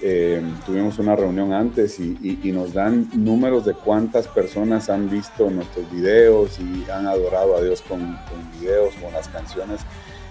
eh, 0.00 0.40
tuvimos 0.64 0.98
una 0.98 1.16
reunión 1.16 1.52
antes 1.52 1.98
y, 1.98 2.38
nos 2.52 2.72
dan 2.72 3.08
números 3.14 3.64
de 3.64 3.74
cuántas 3.74 4.28
personas 4.28 4.90
han 4.90 5.10
visto 5.10 5.50
nuestros 5.50 5.90
videos 5.92 6.58
y 6.60 6.88
han 6.90 7.06
adorado 7.06 7.56
a 7.56 7.62
Dios 7.62 7.82
con, 7.82 8.00
con 8.00 8.60
videos, 8.60 8.94
con 8.94 9.12
las 9.12 9.28
canciones. 9.28 9.80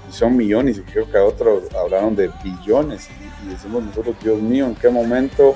Y 0.09 0.13
son 0.13 0.35
millones 0.37 0.77
y 0.77 0.81
creo 0.81 1.09
que 1.09 1.17
otros 1.17 1.63
hablaron 1.75 2.15
de 2.15 2.29
billones. 2.43 3.09
Y, 3.45 3.49
decimos 3.49 3.83
nosotros, 3.83 4.15
Dios 4.21 4.41
mío, 4.41 4.65
¿en 4.65 4.75
qué 4.75 4.89
momento 4.89 5.55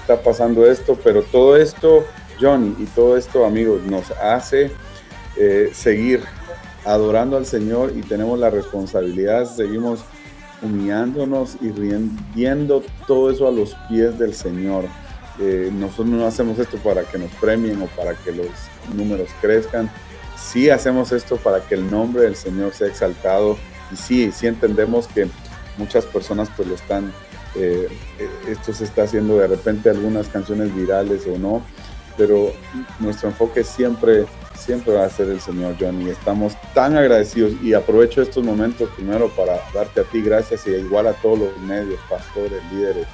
está 0.00 0.22
pasando 0.22 0.66
esto? 0.66 0.98
Pero 1.02 1.22
todo 1.22 1.56
esto, 1.56 2.04
Johnny, 2.40 2.74
y 2.78 2.84
todo 2.86 3.16
esto, 3.16 3.44
amigos, 3.44 3.82
nos 3.82 4.10
hace 4.12 4.70
eh, 5.36 5.70
seguir 5.72 6.22
adorando 6.88 7.36
al 7.36 7.44
Señor 7.44 7.92
y 7.94 8.00
tenemos 8.00 8.38
la 8.38 8.48
responsabilidad, 8.48 9.44
seguimos 9.44 10.00
humillándonos 10.62 11.56
y 11.60 11.70
rindiendo 11.70 12.82
todo 13.06 13.30
eso 13.30 13.46
a 13.46 13.52
los 13.52 13.76
pies 13.88 14.18
del 14.18 14.34
Señor. 14.34 14.84
Eh, 15.38 15.70
nosotros 15.72 16.08
no 16.08 16.26
hacemos 16.26 16.58
esto 16.58 16.78
para 16.78 17.02
que 17.02 17.18
nos 17.18 17.30
premien 17.32 17.82
o 17.82 17.86
para 17.88 18.14
que 18.14 18.32
los 18.32 18.48
números 18.94 19.28
crezcan. 19.40 19.90
Sí 20.36 20.70
hacemos 20.70 21.12
esto 21.12 21.36
para 21.36 21.60
que 21.60 21.74
el 21.74 21.90
nombre 21.90 22.22
del 22.22 22.36
Señor 22.36 22.72
sea 22.72 22.88
exaltado. 22.88 23.58
Y 23.92 23.96
sí, 23.96 24.32
sí 24.32 24.46
entendemos 24.46 25.06
que 25.08 25.28
muchas 25.76 26.06
personas 26.06 26.48
pues 26.56 26.68
lo 26.68 26.74
están, 26.74 27.12
eh, 27.54 27.86
eh, 28.18 28.28
esto 28.48 28.72
se 28.72 28.84
está 28.84 29.02
haciendo 29.02 29.36
de 29.36 29.46
repente 29.46 29.90
algunas 29.90 30.28
canciones 30.28 30.74
virales 30.74 31.26
o 31.26 31.38
no, 31.38 31.62
pero 32.16 32.50
nuestro 32.98 33.28
enfoque 33.28 33.62
siempre 33.62 34.24
siempre 34.58 34.92
va 34.94 35.04
a 35.04 35.10
ser 35.10 35.28
el 35.28 35.40
Señor 35.40 35.76
John 35.78 36.02
y 36.02 36.10
estamos 36.10 36.54
tan 36.74 36.96
agradecidos 36.96 37.52
y 37.62 37.74
aprovecho 37.74 38.20
estos 38.20 38.44
momentos 38.44 38.90
primero 38.90 39.28
para 39.30 39.60
darte 39.72 40.00
a 40.00 40.04
ti 40.04 40.20
gracias 40.20 40.66
y 40.66 40.70
igual 40.70 41.06
a 41.06 41.12
todos 41.14 41.38
los 41.38 41.58
medios, 41.58 42.00
pastores, 42.08 42.60
líderes, 42.72 43.06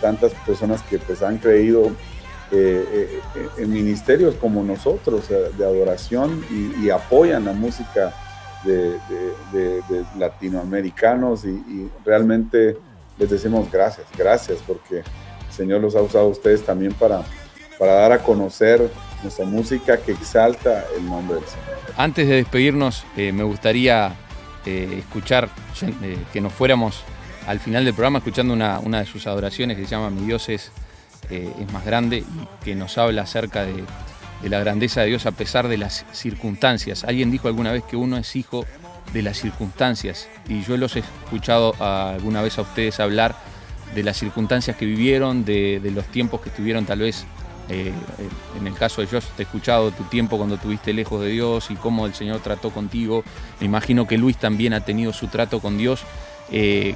tantas 0.00 0.32
personas 0.46 0.82
que 0.82 0.98
pues 0.98 1.22
han 1.22 1.38
creído 1.38 1.86
eh, 2.50 3.20
eh, 3.34 3.48
en 3.56 3.72
ministerios 3.72 4.34
como 4.34 4.62
nosotros 4.62 5.28
de 5.28 5.64
adoración 5.64 6.44
y, 6.50 6.90
apoyan 6.90 7.46
la 7.46 7.52
música 7.52 8.12
de, 8.64 8.98
latinoamericanos 10.18 11.44
y, 11.46 11.48
y, 11.48 11.90
realmente 12.04 12.76
les 13.18 13.30
decimos 13.30 13.70
gracias, 13.72 14.06
gracias 14.16 14.58
porque 14.66 14.98
el 14.98 15.52
Señor 15.54 15.80
los 15.80 15.96
ha 15.96 16.02
usado 16.02 16.26
a 16.26 16.28
ustedes 16.28 16.62
también 16.62 16.92
para, 16.92 17.22
para 17.78 17.94
dar 17.94 18.12
a 18.12 18.18
conocer 18.18 18.90
nuestra 19.22 19.44
música 19.44 19.98
que 19.98 20.12
exalta 20.12 20.84
el 20.96 21.06
nombre 21.06 21.36
del 21.36 21.44
Señor. 21.46 21.78
Antes 21.96 22.28
de 22.28 22.36
despedirnos, 22.36 23.04
eh, 23.16 23.32
me 23.32 23.42
gustaría 23.42 24.14
eh, 24.66 24.96
escuchar, 24.98 25.48
eh, 25.82 26.18
que 26.32 26.40
nos 26.40 26.52
fuéramos 26.52 27.02
al 27.46 27.60
final 27.60 27.84
del 27.84 27.94
programa 27.94 28.18
escuchando 28.18 28.54
una, 28.54 28.80
de 28.80 29.06
sus 29.06 29.26
adoraciones 29.26 29.76
que 29.76 29.84
se 29.84 29.90
llama 29.90 30.10
Mi 30.10 30.26
Dios 30.26 30.48
es, 30.48 30.70
es 31.30 31.72
más 31.72 31.84
grande 31.84 32.18
y 32.18 32.64
que 32.64 32.74
nos 32.74 32.98
habla 32.98 33.22
acerca 33.22 33.64
de, 33.64 33.84
la 34.48 34.58
grandeza 34.60 35.00
de 35.00 35.08
Dios 35.08 35.26
a 35.26 35.32
pesar 35.32 35.68
de 35.68 35.78
las 35.78 36.04
circunstancias. 36.12 37.04
Alguien 37.04 37.30
dijo 37.30 37.48
alguna 37.48 37.72
vez 37.72 37.84
que 37.84 37.96
uno 37.96 38.16
es 38.16 38.36
hijo 38.36 38.64
de 39.12 39.22
las 39.22 39.38
circunstancias 39.38 40.28
y 40.48 40.62
yo 40.62 40.76
los 40.76 40.96
he 40.96 41.00
escuchado 41.00 41.74
alguna 41.80 42.42
vez 42.42 42.58
a 42.58 42.62
ustedes 42.62 43.00
hablar 43.00 43.34
de 43.94 44.02
las 44.02 44.16
circunstancias 44.16 44.76
que 44.76 44.84
vivieron, 44.84 45.44
de 45.44 45.92
los 45.94 46.06
tiempos 46.06 46.40
que 46.40 46.48
estuvieron 46.48 46.86
tal 46.86 47.00
vez 47.00 47.24
eh, 47.68 47.92
en 48.58 48.66
el 48.66 48.74
caso 48.74 49.00
de 49.00 49.06
Josh, 49.06 49.24
te 49.36 49.42
he 49.42 49.46
escuchado 49.46 49.90
tu 49.92 50.04
tiempo 50.04 50.36
cuando 50.36 50.56
estuviste 50.56 50.92
lejos 50.92 51.20
de 51.20 51.28
Dios 51.28 51.70
y 51.70 51.76
cómo 51.76 52.06
el 52.06 52.14
Señor 52.14 52.40
trató 52.40 52.70
contigo. 52.70 53.24
Me 53.60 53.66
imagino 53.66 54.06
que 54.06 54.18
Luis 54.18 54.36
también 54.36 54.72
ha 54.74 54.80
tenido 54.80 55.12
su 55.12 55.28
trato 55.28 55.60
con 55.60 55.78
Dios. 55.78 56.02
Eh, 56.50 56.94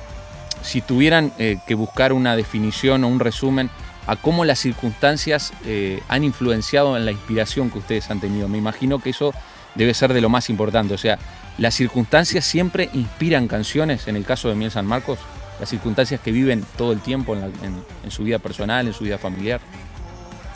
si 0.63 0.81
tuvieran 0.81 1.33
eh, 1.39 1.59
que 1.67 1.75
buscar 1.75 2.13
una 2.13 2.37
definición 2.37 3.05
o 3.05 3.09
un 3.09 3.21
resumen 3.21 3.71
a 4.07 4.17
cómo 4.17 4.45
las 4.45 4.59
circunstancias 4.59 5.53
eh, 5.65 6.01
han 6.09 6.25
influenciado 6.25 6.97
en 6.97 7.05
la 7.05 7.13
inspiración 7.13 7.71
que 7.71 7.79
ustedes 7.79 8.11
han 8.11 8.21
tenido. 8.21 8.49
Me 8.49 8.59
imagino 8.59 8.99
que 9.01 9.11
eso 9.11 9.35
debe 9.75 9.95
ser 9.95 10.13
de 10.13 10.21
lo 10.21 10.29
más 10.29 10.49
importante. 10.49 10.95
O 10.95 10.99
sea, 10.99 11.19
las 11.59 11.75
circunstancias 11.75 12.45
siempre 12.45 12.89
inspiran 12.93 13.49
canciones, 13.49 14.09
en 14.09 14.17
el 14.17 14.25
caso 14.25 14.49
de 14.49 14.55
Miel 14.55 14.71
San 14.71 14.87
Marcos, 14.87 15.19
las 15.59 15.69
circunstancias 15.69 16.21
que 16.21 16.33
viven 16.33 16.65
todo 16.77 16.93
el 16.93 17.01
tiempo 17.01 17.35
en, 17.35 18.11
su 18.11 18.25
vida 18.25 18.39
personal, 18.39 18.87
en 18.87 18.93
su 18.93 19.05
vida 19.05 19.19
familiar. 19.19 19.61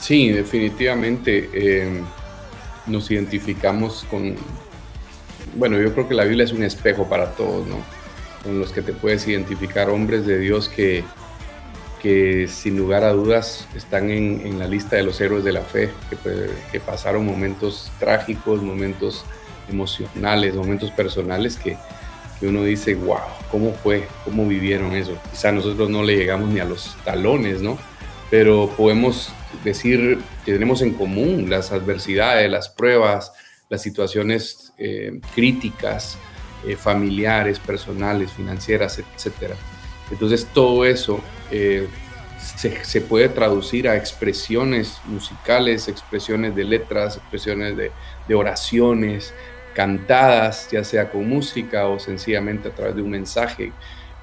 Sí, 0.00 0.30
definitivamente 0.30 1.50
eh, 1.52 2.02
nos 2.86 3.10
identificamos 3.10 4.04
con, 4.10 4.34
bueno, 5.54 5.78
yo 5.78 5.92
creo 5.92 6.08
que 6.08 6.14
la 6.14 6.24
Biblia 6.24 6.44
es 6.44 6.52
un 6.52 6.62
espejo 6.62 7.08
para 7.08 7.32
todos, 7.32 7.66
¿no? 7.66 7.76
Con 8.42 8.58
los 8.58 8.72
que 8.72 8.80
te 8.80 8.92
puedes 8.92 9.28
identificar, 9.28 9.90
hombres 9.90 10.26
de 10.26 10.38
Dios 10.38 10.68
que, 10.70 11.04
que 12.02 12.48
sin 12.48 12.78
lugar 12.78 13.04
a 13.04 13.12
dudas 13.12 13.68
están 13.76 14.10
en, 14.10 14.58
la 14.58 14.66
lista 14.66 14.96
de 14.96 15.02
los 15.02 15.20
héroes 15.20 15.44
de 15.44 15.52
la 15.52 15.60
fe, 15.60 15.90
que, 16.08 16.16
que 16.72 16.80
pasaron 16.80 17.26
momentos 17.26 17.92
trágicos, 17.98 18.62
momentos 18.62 19.26
emocionales, 19.70 20.54
momentos 20.54 20.90
personales 20.90 21.56
que, 21.56 21.76
uno 22.42 22.64
dice, 22.64 22.94
wow, 22.94 23.18
¿cómo 23.50 23.74
fue? 23.74 24.08
¿Cómo 24.24 24.46
vivieron 24.46 24.94
eso? 24.94 25.14
Quizá 25.30 25.52
nosotros 25.52 25.90
no 25.90 26.02
le 26.02 26.16
llegamos 26.16 26.48
ni 26.48 26.58
a 26.58 26.64
los 26.64 26.96
talones, 27.04 27.60
¿no? 27.60 27.76
Pero 28.30 28.72
podemos 28.76 29.32
decir 29.64 30.18
que 30.44 30.52
tenemos 30.52 30.82
en 30.82 30.94
común 30.94 31.50
las 31.50 31.72
adversidades, 31.72 32.50
las 32.50 32.68
pruebas, 32.68 33.32
las 33.68 33.82
situaciones 33.82 34.72
eh, 34.78 35.20
críticas, 35.34 36.16
eh, 36.66 36.76
familiares, 36.76 37.58
personales, 37.58 38.32
financieras, 38.32 38.98
etc. 38.98 39.54
Entonces 40.10 40.46
todo 40.52 40.84
eso 40.84 41.20
eh, 41.50 41.88
se, 42.56 43.00
puede 43.00 43.28
traducir 43.28 43.88
a 43.88 43.96
expresiones 43.96 45.00
musicales, 45.06 45.88
expresiones 45.88 46.54
de 46.54 46.64
letras, 46.64 47.16
expresiones 47.16 47.76
de, 47.76 47.90
de 48.28 48.34
oraciones, 48.34 49.34
cantadas, 49.74 50.68
ya 50.70 50.84
sea 50.84 51.10
con 51.10 51.28
música 51.28 51.86
o 51.86 51.98
sencillamente 51.98 52.68
a 52.68 52.74
través 52.74 52.96
de 52.96 53.02
un 53.02 53.10
mensaje. 53.10 53.72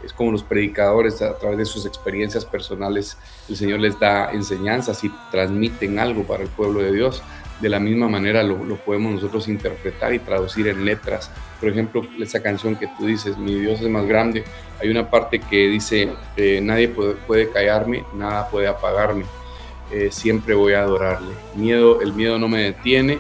Es 0.03 0.13
como 0.13 0.31
los 0.31 0.43
predicadores, 0.43 1.21
a 1.21 1.37
través 1.37 1.57
de 1.57 1.65
sus 1.65 1.85
experiencias 1.85 2.45
personales, 2.45 3.17
el 3.49 3.55
Señor 3.55 3.79
les 3.79 3.99
da 3.99 4.31
enseñanzas 4.31 5.03
y 5.03 5.11
transmiten 5.31 5.99
algo 5.99 6.23
para 6.23 6.43
el 6.43 6.49
pueblo 6.49 6.81
de 6.81 6.93
Dios. 6.93 7.23
De 7.61 7.69
la 7.69 7.79
misma 7.79 8.07
manera 8.07 8.43
lo, 8.43 8.77
podemos 8.77 9.13
nosotros 9.13 9.47
interpretar 9.47 10.13
y 10.13 10.19
traducir 10.19 10.67
en 10.67 10.85
letras. 10.85 11.31
Por 11.59 11.69
ejemplo, 11.69 12.03
esa 12.19 12.41
canción 12.43 12.75
que 12.75 12.87
tú 12.97 13.07
dices, 13.07 13.37
Mi 13.37 13.55
Dios 13.55 13.81
es 13.81 13.89
más 13.89 14.05
grande, 14.05 14.43
hay 14.79 14.89
una 14.89 15.09
parte 15.09 15.39
que 15.39 15.67
dice, 15.67 16.09
eh, 16.35 16.59
nadie 16.61 16.89
puede, 16.89 17.49
callarme, 17.49 18.03
nada 18.13 18.47
puede 18.49 18.67
apagarme, 18.67 19.25
eh, 19.91 20.09
siempre 20.11 20.53
voy 20.53 20.73
a 20.73 20.83
adorarle. 20.83 21.33
Miedo, 21.55 22.01
el 22.01 22.13
miedo 22.13 22.37
no 22.37 22.47
me 22.47 22.61
detiene, 22.61 23.19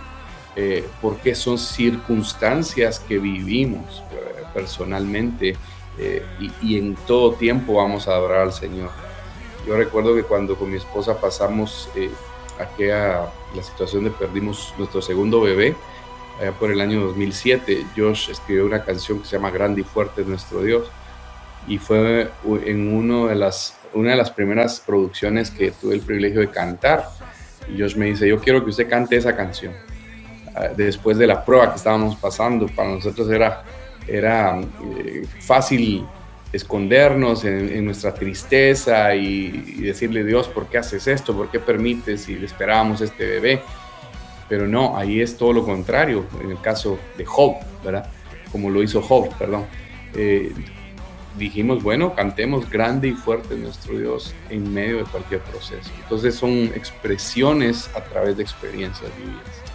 eh, 0.59 0.83
porque 1.03 1.35
son 1.35 1.59
circunstancias 1.59 2.99
que 2.99 3.19
vivimos 3.19 4.01
eh, 4.11 4.43
personalmente 4.55 5.55
eh, 5.99 6.23
y, 6.61 6.77
en 6.77 6.95
todo 7.07 7.33
tiempo 7.33 7.75
vamos 7.75 8.07
a 8.07 8.11
adorar 8.11 8.41
al 8.41 8.53
Señor. 8.53 8.89
Yo 9.65 9.75
recuerdo 9.75 10.15
que 10.15 10.23
cuando 10.23 10.55
con 10.55 10.69
mi 10.69 10.77
esposa 10.77 11.19
pasamos 11.19 11.89
aquella, 12.59 13.29
la 13.55 13.63
situación 13.63 14.05
de 14.05 14.11
perdimos 14.11 14.73
nuestro 14.77 15.01
segundo 15.01 15.41
bebé, 15.41 15.75
allá 16.39 16.51
por 16.53 16.71
el 16.71 16.79
año 16.79 17.01
2007, 17.01 17.85
Josh 17.95 18.29
escribió 18.29 18.65
una 18.65 18.83
canción 18.83 19.19
que 19.19 19.25
se 19.25 19.35
llama 19.35 19.51
Grande 19.51 19.81
y 19.81 19.83
Fuerte 19.83 20.21
es 20.21 20.27
nuestro 20.27 20.61
Dios 20.61 20.87
y 21.67 21.79
fue 21.79 22.29
en 22.65 22.95
uno 22.95 23.27
de 23.27 23.35
las, 23.35 23.77
una 23.93 24.11
de 24.11 24.15
las 24.15 24.31
primeras 24.31 24.79
producciones 24.79 25.51
que 25.51 25.71
tuve 25.71 25.95
el 25.95 26.01
privilegio 26.01 26.39
de 26.39 26.49
cantar. 26.49 27.09
Y 27.67 27.81
Josh 27.81 27.95
me 27.97 28.05
dice, 28.05 28.27
yo 28.27 28.39
quiero 28.39 28.63
que 28.63 28.69
usted 28.69 28.89
cante 28.89 29.17
esa 29.17 29.35
canción 29.35 29.73
después 30.75 31.17
de 31.17 31.27
la 31.27 31.43
prueba 31.43 31.71
que 31.71 31.77
estábamos 31.77 32.15
pasando. 32.15 32.67
Para 32.67 32.89
nosotros 32.89 33.29
era, 33.29 33.63
era 34.07 34.59
eh, 34.59 35.25
fácil 35.39 36.05
escondernos 36.53 37.43
en, 37.43 37.85
nuestra 37.85 38.13
tristeza 38.13 39.13
y, 39.15 39.49
decirle, 39.81 40.23
Dios, 40.23 40.47
¿por 40.47 40.67
qué 40.67 40.77
haces 40.77 41.07
esto? 41.07 41.35
¿Por 41.35 41.49
qué 41.49 41.59
permites? 41.59 42.29
Y 42.29 42.33
esperábamos 42.43 43.01
este 43.01 43.25
bebé. 43.25 43.61
Pero 44.49 44.65
no, 44.65 44.97
ahí 44.97 45.21
es 45.21 45.37
todo 45.37 45.51
lo 45.51 45.65
contrario, 45.65 46.25
en 46.41 46.51
el 46.51 46.61
caso 46.61 46.97
de 47.17 47.25
Job, 47.25 47.55
¿verdad? 47.83 48.09
Como 48.51 48.69
lo 48.69 48.81
hizo 48.81 49.01
Job, 49.01 49.29
perdón. 49.37 49.65
Eh, 50.15 50.53
dijimos, 51.37 51.83
bueno, 51.83 52.15
cantemos 52.15 52.69
grande 52.69 53.09
y 53.09 53.13
fuerte 53.13 53.55
nuestro 53.55 53.97
Dios 53.97 54.33
en 54.49 54.73
medio 54.73 54.99
de 54.99 55.03
cualquier 55.03 55.41
proceso. 55.41 55.91
Entonces 56.01 56.35
son 56.35 56.71
expresiones 56.73 57.89
a 57.93 58.01
través 58.01 58.37
de 58.37 58.43
experiencias 58.43 59.11
vividas. 59.17 59.67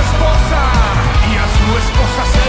esposa 0.00 0.60
y 1.30 1.36
a 1.36 1.46
su 1.56 1.78
esposa 1.78 2.24
se 2.32 2.39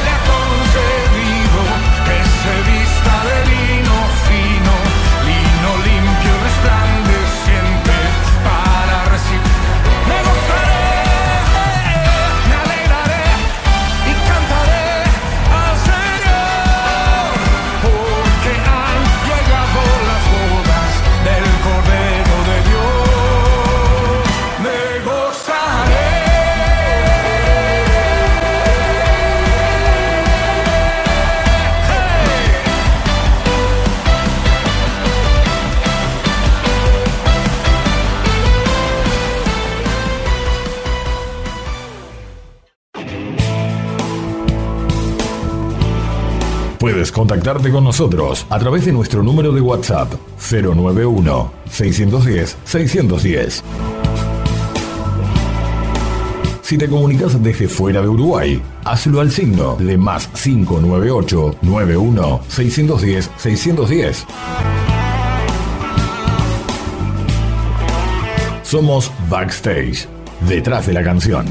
Contactarte 47.13 47.71
con 47.71 47.83
nosotros 47.83 48.45
a 48.49 48.57
través 48.57 48.85
de 48.85 48.93
nuestro 48.93 49.21
número 49.21 49.51
de 49.51 49.59
WhatsApp 49.59 50.13
091 50.49 51.51
610 51.69 52.57
610. 52.63 53.63
Si 56.61 56.77
te 56.77 56.87
comunicas 56.87 57.41
desde 57.43 57.67
fuera 57.67 58.01
de 58.01 58.07
Uruguay, 58.07 58.61
hazlo 58.85 59.19
al 59.19 59.29
signo 59.29 59.75
de 59.75 59.97
más 59.97 60.27
598 60.27 61.57
91 61.61 62.41
610 62.47 63.29
610. 63.37 64.25
Somos 68.63 69.11
Backstage, 69.29 70.07
detrás 70.47 70.87
de 70.87 70.93
la 70.93 71.03
canción. 71.03 71.45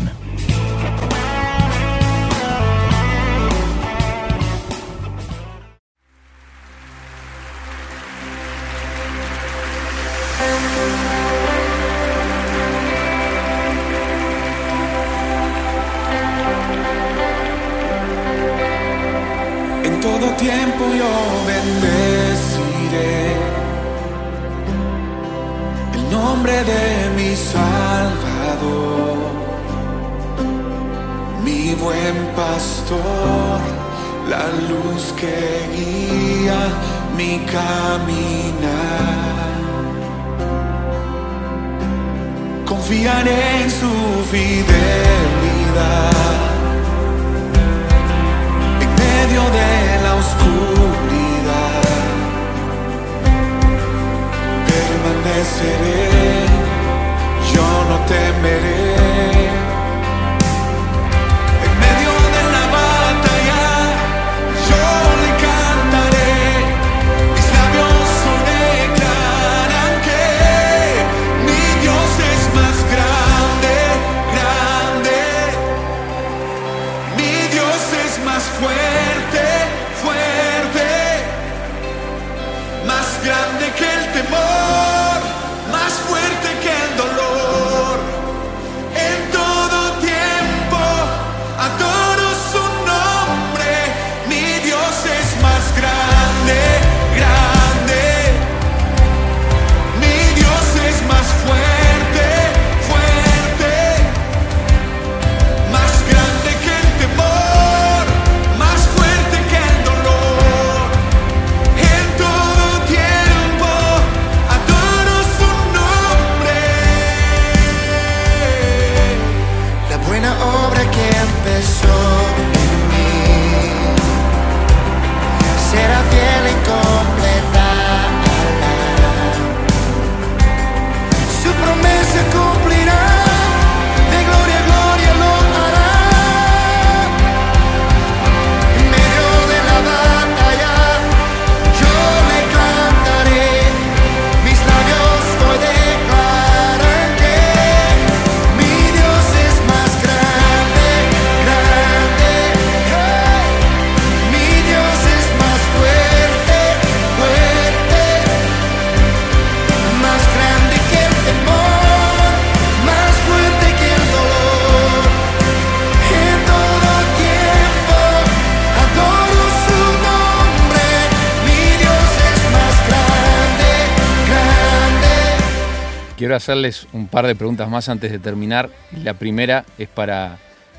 Hacerles 176.40 176.88
un 176.92 177.06
par 177.06 177.26
de 177.26 177.34
preguntas 177.34 177.68
más 177.68 177.88
antes 177.88 178.10
de 178.10 178.18
terminar. 178.18 178.70
La 179.04 179.14
primera 179.14 179.64
es 179.78 179.88
para, 179.88 180.38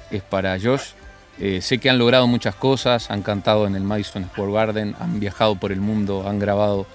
es 0.10 0.22
para 0.22 0.60
Josh. 0.60 0.92
Eh, 1.40 1.62
sé 1.62 1.78
que 1.78 1.90
han 1.90 1.98
logrado 1.98 2.28
muchas 2.28 2.56
cosas, 2.56 3.10
han 3.10 3.22
cantado 3.22 3.66
en 3.66 3.76
el 3.76 3.84
Madison 3.84 4.26
Square 4.26 4.52
Garden, 4.52 4.96
han 5.00 5.20
viajado 5.20 5.56
por 5.56 5.72
el 5.72 5.80
mundo, 5.80 6.28
han 6.28 6.40
grabado 6.40 6.86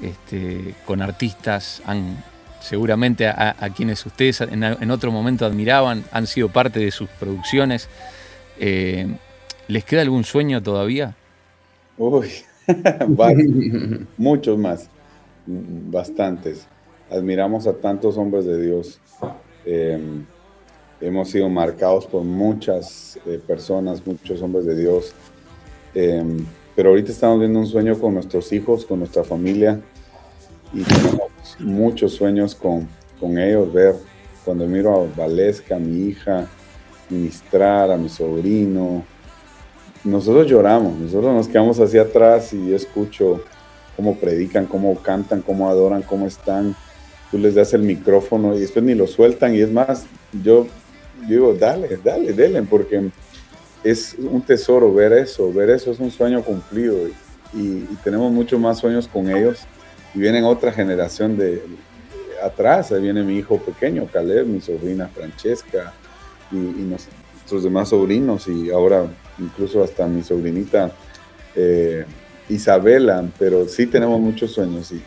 este, 0.00 0.74
con 0.86 1.02
artistas, 1.02 1.82
han 1.84 2.22
seguramente 2.60 3.26
a, 3.26 3.54
quienes 3.74 4.06
ustedes 4.06 4.40
en, 4.40 4.90
otro 4.90 5.10
momento 5.10 5.44
admiraban, 5.44 6.04
han 6.12 6.26
sido 6.26 6.48
parte 6.48 6.78
de 6.78 6.90
sus 6.90 7.08
producciones. 7.08 7.88
Eh, 8.58 9.08
¿Les 9.66 9.84
queda 9.84 10.02
algún 10.02 10.24
sueño 10.24 10.62
todavía? 10.62 11.14
Uy, 11.98 12.30
muchos 14.16 14.58
más, 14.58 14.88
bastantes. 15.46 16.66
Admiramos 17.12 17.66
a 17.66 17.74
tantos 17.74 18.16
hombres 18.16 18.46
de 18.46 18.62
Dios. 18.62 19.00
Eh, 19.66 20.00
hemos 21.00 21.28
sido 21.30 21.48
marcados 21.48 22.06
por 22.06 22.24
muchas 22.24 23.18
eh, 23.26 23.40
personas, 23.46 24.06
muchos 24.06 24.40
hombres 24.40 24.64
de 24.64 24.76
Dios. 24.76 25.14
pero 26.74 26.88
ahorita 26.90 27.12
estamos 27.12 27.38
viendo 27.38 27.58
un 27.58 27.66
sueño 27.66 27.98
con 27.98 28.14
nuestros 28.14 28.50
hijos, 28.52 28.86
con 28.86 29.00
nuestra 29.00 29.24
familia 29.24 29.80
y 30.72 30.82
tenemos 30.84 31.30
muchos 31.58 32.14
sueños 32.14 32.54
con, 32.54 32.88
con 33.20 33.38
ellos, 33.38 33.72
ver 33.72 33.94
cuando 34.44 34.66
miro 34.66 35.02
a 35.02 35.06
Valesca, 35.16 35.78
mi 35.78 36.08
hija, 36.08 36.46
ministrar 37.10 37.90
a 37.90 37.96
mi 37.96 38.08
sobrino. 38.08 39.04
Nosotros 40.04 40.46
lloramos, 40.48 40.94
nosotros 40.98 41.32
nos 41.32 41.46
quedamos 41.46 41.78
hacia 41.78 42.02
atrás 42.02 42.52
y 42.52 42.74
escucho 42.74 43.42
cómo 43.96 44.16
predican, 44.16 44.66
cómo 44.66 44.96
cantan, 44.96 45.42
cómo 45.42 45.68
adoran, 45.68 46.02
cómo 46.02 46.26
están. 46.26 46.74
Tú 47.32 47.38
les 47.38 47.56
das 47.56 47.74
el 47.74 47.82
micrófono 47.82 48.54
y 48.54 48.60
después 48.60 48.84
ni 48.84 48.94
lo 48.94 49.08
sueltan. 49.08 49.56
Y 49.56 49.60
es 49.60 49.72
más, 49.72 50.04
yo 50.44 50.68
digo, 51.26 51.54
dale, 51.54 51.98
dale, 52.04 52.32
denle, 52.32 52.62
porque 52.62 53.10
es 53.82 54.14
un 54.18 54.42
tesoro 54.42 54.94
ver 54.94 55.12
eso, 55.12 55.52
ver 55.52 55.70
eso 55.70 55.90
es 55.90 55.98
un 55.98 56.12
sueño 56.12 56.44
cumplido. 56.44 57.08
Y, 57.52 57.58
y 57.58 57.98
tenemos 58.04 58.30
muchos 58.30 58.60
más 58.60 58.78
sueños 58.78 59.08
con 59.08 59.28
ellos. 59.28 59.60
Y 60.14 60.20
vienen 60.20 60.44
otra 60.44 60.70
generación 60.70 61.36
de 61.36 61.60
atrás, 62.42 62.92
ahí 62.92 63.02
viene 63.02 63.22
mi 63.22 63.38
hijo 63.38 63.58
pequeño, 63.58 64.06
Caleb, 64.12 64.46
mi 64.46 64.60
sobrina 64.60 65.08
Francesca 65.08 65.92
y, 66.50 66.56
nuestros 66.56 67.62
demás 67.62 67.90
sobrinos 67.90 68.48
y 68.48 68.70
ahora 68.70 69.06
incluso 69.38 69.82
hasta 69.82 70.06
mi 70.06 70.22
sobrinita 70.22 70.92
eh, 71.54 72.04
Isabela, 72.48 73.24
pero 73.38 73.68
sí 73.68 73.86
tenemos 73.86 74.20
muchos 74.20 74.52
sueños 74.52 74.92
y, 74.92 75.02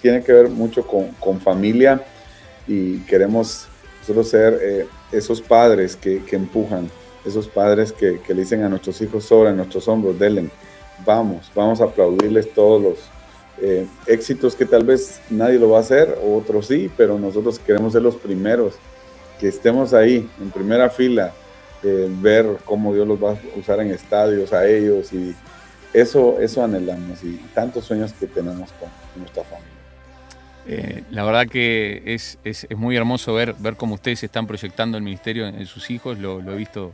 tiene 0.00 0.22
que 0.22 0.32
ver 0.32 0.48
mucho 0.48 0.86
con, 0.86 1.40
familia 1.40 2.02
y 2.66 2.98
queremos 3.00 3.66
nosotros 4.00 4.28
ser 4.28 4.58
eh, 4.62 4.86
esos 5.12 5.40
padres 5.40 5.96
que, 5.96 6.22
empujan, 6.32 6.90
esos 7.24 7.48
padres 7.48 7.92
que, 7.92 8.20
le 8.28 8.34
dicen 8.34 8.62
a 8.62 8.68
nuestros 8.68 9.00
hijos 9.00 9.24
sobre 9.24 9.52
nuestros 9.52 9.86
hombros, 9.88 10.18
denle, 10.18 10.48
vamos, 11.04 11.50
vamos 11.54 11.80
a 11.80 11.84
aplaudirles 11.84 12.52
todos 12.54 12.82
los, 12.82 12.98
eh, 13.60 13.86
éxitos 14.06 14.54
que 14.54 14.64
tal 14.64 14.84
vez 14.84 15.20
nadie 15.30 15.58
lo 15.58 15.70
va 15.70 15.78
a 15.78 15.80
hacer, 15.80 16.16
otros 16.24 16.68
sí, 16.68 16.88
pero 16.96 17.18
nosotros 17.18 17.58
queremos 17.58 17.92
ser 17.92 18.02
los 18.02 18.14
primeros, 18.14 18.74
que 19.40 19.48
estemos 19.48 19.92
ahí 19.94 20.28
en 20.40 20.50
primera 20.50 20.88
fila, 20.90 21.32
eh, 21.82 22.08
ver 22.08 22.46
cómo 22.64 22.94
Dios 22.94 23.06
los 23.06 23.22
va 23.22 23.32
a 23.32 23.38
usar 23.58 23.80
en 23.80 23.90
estadios 23.90 24.52
a 24.52 24.68
ellos 24.68 25.12
y 25.12 25.34
eso, 25.92 26.40
eso 26.40 26.62
anhelamos 26.62 27.22
y 27.24 27.36
tantos 27.54 27.84
sueños 27.84 28.12
que 28.12 28.26
tenemos 28.26 28.70
con, 28.72 28.88
nuestra 29.16 29.42
familia. 29.44 29.68
Eh, 30.66 31.02
la 31.10 31.24
verdad 31.24 31.46
que 31.46 32.02
es, 32.04 32.38
es, 32.44 32.66
es, 32.68 32.76
muy 32.76 32.94
hermoso 32.96 33.32
ver, 33.34 33.54
ver 33.58 33.76
cómo 33.76 33.94
ustedes 33.94 34.22
están 34.22 34.46
proyectando 34.46 34.98
el 34.98 35.02
ministerio 35.02 35.46
en, 35.46 35.66
sus 35.66 35.90
hijos, 35.90 36.18
lo, 36.18 36.40
he 36.40 36.56
visto 36.56 36.92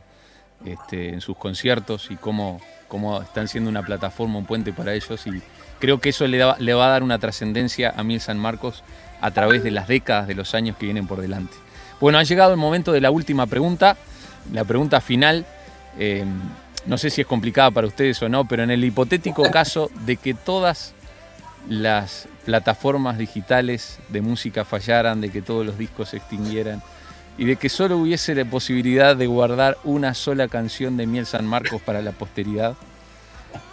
este, 0.65 1.09
en 1.09 1.19
sus 1.19 1.35
conciertos 1.37 2.09
y 2.09 2.15
cómo, 2.15 2.61
cómo 2.87 3.21
están 3.21 3.47
siendo 3.47 3.69
una 3.69 3.83
plataforma, 3.83 4.37
un 4.37 4.45
puente 4.45 4.71
para 4.71 4.93
ellos 4.93 5.27
y 5.27 5.41
creo 5.79 5.99
que 5.99 6.09
eso 6.09 6.25
le, 6.25 6.41
le 6.57 6.73
va 6.73 6.87
a 6.87 6.89
dar 6.89 7.03
una 7.03 7.19
trascendencia 7.19 7.93
a 7.95 8.03
Miel 8.03 8.21
San 8.21 8.39
Marcos 8.39 8.83
a 9.19 9.31
través 9.31 9.63
de 9.63 9.71
las 9.71 9.87
décadas, 9.87 10.27
de 10.27 10.35
los 10.35 10.55
años 10.55 10.77
que 10.77 10.85
vienen 10.85 11.05
por 11.05 11.19
delante. 11.19 11.53
Bueno, 11.99 12.17
ha 12.17 12.23
llegado 12.23 12.51
el 12.51 12.57
momento 12.57 12.91
de 12.91 13.01
la 13.01 13.11
última 13.11 13.45
pregunta, 13.45 13.97
la 14.53 14.63
pregunta 14.63 15.01
final. 15.01 15.45
Eh, 15.97 16.25
no 16.85 16.97
sé 16.97 17.09
si 17.09 17.21
es 17.21 17.27
complicada 17.27 17.71
para 17.71 17.87
ustedes 17.87 18.21
o 18.21 18.29
no, 18.29 18.47
pero 18.47 18.63
en 18.63 18.71
el 18.71 18.83
hipotético 18.83 19.49
caso 19.51 19.89
de 20.05 20.17
que 20.17 20.33
todas 20.33 20.93
las 21.67 22.27
plataformas 22.45 23.17
digitales 23.17 23.99
de 24.09 24.21
música 24.21 24.65
fallaran, 24.65 25.21
de 25.21 25.31
que 25.31 25.41
todos 25.41 25.65
los 25.65 25.77
discos 25.77 26.09
se 26.09 26.17
extinguieran 26.17 26.81
y 27.37 27.45
de 27.45 27.55
que 27.55 27.69
solo 27.69 27.97
hubiese 27.97 28.35
la 28.35 28.45
posibilidad 28.45 29.15
de 29.15 29.27
guardar 29.27 29.77
una 29.83 30.13
sola 30.13 30.47
canción 30.47 30.95
de 30.95 31.07
Miel 31.07 31.25
San 31.25 31.45
Marcos 31.45 31.81
para 31.81 32.01
la 32.01 32.11
posteridad, 32.11 32.75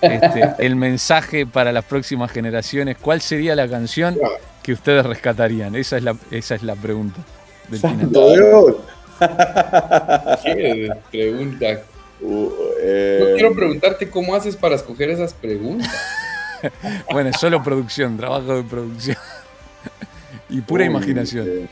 este, 0.00 0.54
el 0.58 0.74
mensaje 0.76 1.46
para 1.46 1.72
las 1.72 1.84
próximas 1.84 2.30
generaciones, 2.32 2.96
¿cuál 3.00 3.20
sería 3.20 3.54
la 3.54 3.68
canción 3.68 4.16
que 4.62 4.72
ustedes 4.72 5.04
rescatarían? 5.04 5.76
Esa 5.76 5.96
es 5.96 6.02
la, 6.02 6.16
esa 6.30 6.54
es 6.54 6.62
la 6.62 6.74
pregunta. 6.76 7.20
Del 7.68 7.80
¿Qué 10.42 10.90
pregunta? 11.10 11.66
Uh, 12.22 12.50
eh, 12.78 13.32
quiero 13.34 13.54
preguntarte 13.54 14.08
cómo 14.08 14.34
haces 14.34 14.56
para 14.56 14.76
escoger 14.76 15.10
esas 15.10 15.34
preguntas. 15.34 15.92
bueno, 17.12 17.32
solo 17.32 17.62
producción, 17.62 18.16
trabajo 18.16 18.56
de 18.56 18.62
producción. 18.62 19.16
y 20.48 20.60
pura 20.60 20.84
imaginación. 20.84 21.48
Eh, 21.48 21.68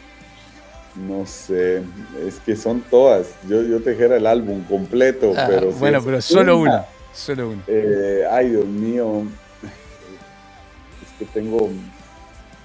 no 0.96 1.24
sé, 1.24 1.82
es 2.26 2.40
que 2.44 2.56
son 2.56 2.80
todas. 2.80 3.28
Yo, 3.48 3.62
yo 3.62 3.80
te 3.80 3.90
dijera 3.90 4.16
el 4.16 4.26
álbum 4.26 4.64
completo, 4.64 5.32
ah, 5.36 5.46
pero. 5.48 5.70
Bueno, 5.72 6.02
pero 6.04 6.20
solo 6.20 6.58
una. 6.58 6.84
Solo 7.12 7.50
uno. 7.50 7.62
Eh, 7.68 8.24
ay, 8.30 8.50
Dios 8.50 8.66
mío. 8.66 9.22
Es 9.62 11.18
que 11.18 11.24
tengo 11.26 11.68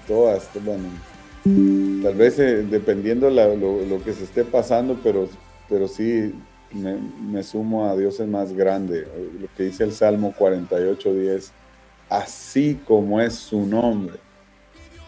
todas. 0.08 0.48
Bueno, 0.54 0.88
tal 2.02 2.14
vez 2.16 2.36
dependiendo 2.36 3.30
lo, 3.30 4.02
que 4.04 4.12
se 4.12 4.24
esté 4.24 4.44
pasando, 4.44 4.98
pero, 5.04 5.28
pero 5.68 5.86
sí 5.86 6.34
me, 6.72 7.42
sumo 7.42 7.88
a 7.88 7.96
Dios 7.96 8.20
es 8.20 8.28
más 8.28 8.52
grande. 8.52 9.06
Lo 9.40 9.48
que 9.56 9.64
dice 9.64 9.84
el 9.84 9.92
Salmo 9.92 10.34
48, 10.36 11.14
10. 11.14 11.52
Así 12.08 12.80
como 12.86 13.20
es 13.20 13.34
su 13.34 13.66
nombre, 13.66 14.14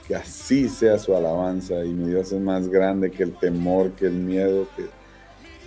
que 0.07 0.17
así 0.17 0.69
sea 0.69 0.99
su 0.99 1.15
alabanza. 1.15 1.85
Y 1.85 1.91
mi 1.91 2.09
Dios 2.09 2.33
es 2.33 2.41
más 2.41 2.69
grande 2.69 3.11
que 3.11 3.23
el 3.23 3.33
temor, 3.35 3.93
que 3.93 4.07
el 4.07 4.15
miedo. 4.15 4.67
Que 4.77 4.87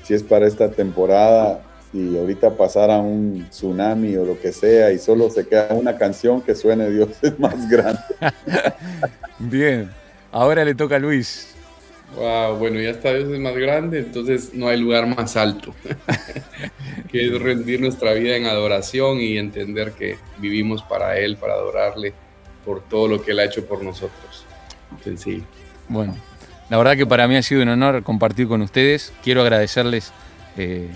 si 0.04 0.14
es 0.14 0.24
para 0.24 0.48
esta 0.48 0.72
temporada, 0.72 1.64
y 1.94 2.18
ahorita 2.18 2.56
pasara 2.56 3.00
un 3.00 3.48
tsunami 3.50 4.16
o 4.16 4.26
lo 4.26 4.40
que 4.40 4.54
sea 4.54 4.92
y 4.92 5.00
solo 5.00 5.30
se 5.30 5.46
queda 5.46 5.74
una 5.74 5.98
canción 5.98 6.42
que 6.42 6.56
suene 6.56 6.90
Dios 6.90 7.10
es 7.22 7.38
más 7.38 7.70
grande. 7.70 8.00
Bien, 9.40 9.90
ahora 10.32 10.64
le 10.64 10.74
toca 10.74 10.96
a 10.96 11.00
Luis. 11.00 11.51
Wow, 12.16 12.58
bueno, 12.58 12.80
ya 12.80 12.90
está 12.90 13.14
Dios 13.14 13.32
es 13.32 13.40
más 13.40 13.56
grande, 13.56 14.00
entonces 14.00 14.54
no 14.54 14.68
hay 14.68 14.80
lugar 14.80 15.08
más 15.08 15.38
alto 15.38 15.74
que 17.12 17.40
rendir 17.40 17.80
nuestra 17.80 18.14
vida 18.14 18.36
en 18.36 18.46
adoración 18.46 19.22
y 19.22 19.38
entender 19.38 19.94
que 19.94 20.18
vivimos 20.38 20.84
para 20.84 21.18
Él, 21.18 21.38
para 21.38 21.54
adorarle 21.54 22.14
por 22.66 22.84
todo 22.84 23.08
lo 23.08 23.22
que 23.24 23.32
Él 23.32 23.40
ha 23.40 23.46
hecho 23.46 23.66
por 23.66 23.82
nosotros. 23.82 24.46
Sencillo. 25.04 25.44
Bueno, 25.88 26.16
la 26.70 26.78
verdad 26.78 26.98
que 26.98 27.06
para 27.06 27.28
mí 27.28 27.36
ha 27.36 27.44
sido 27.44 27.64
un 27.64 27.70
honor 27.70 28.04
compartir 28.04 28.48
con 28.48 28.62
ustedes. 28.62 29.14
Quiero 29.24 29.42
agradecerles 29.42 30.12
eh, 30.58 30.90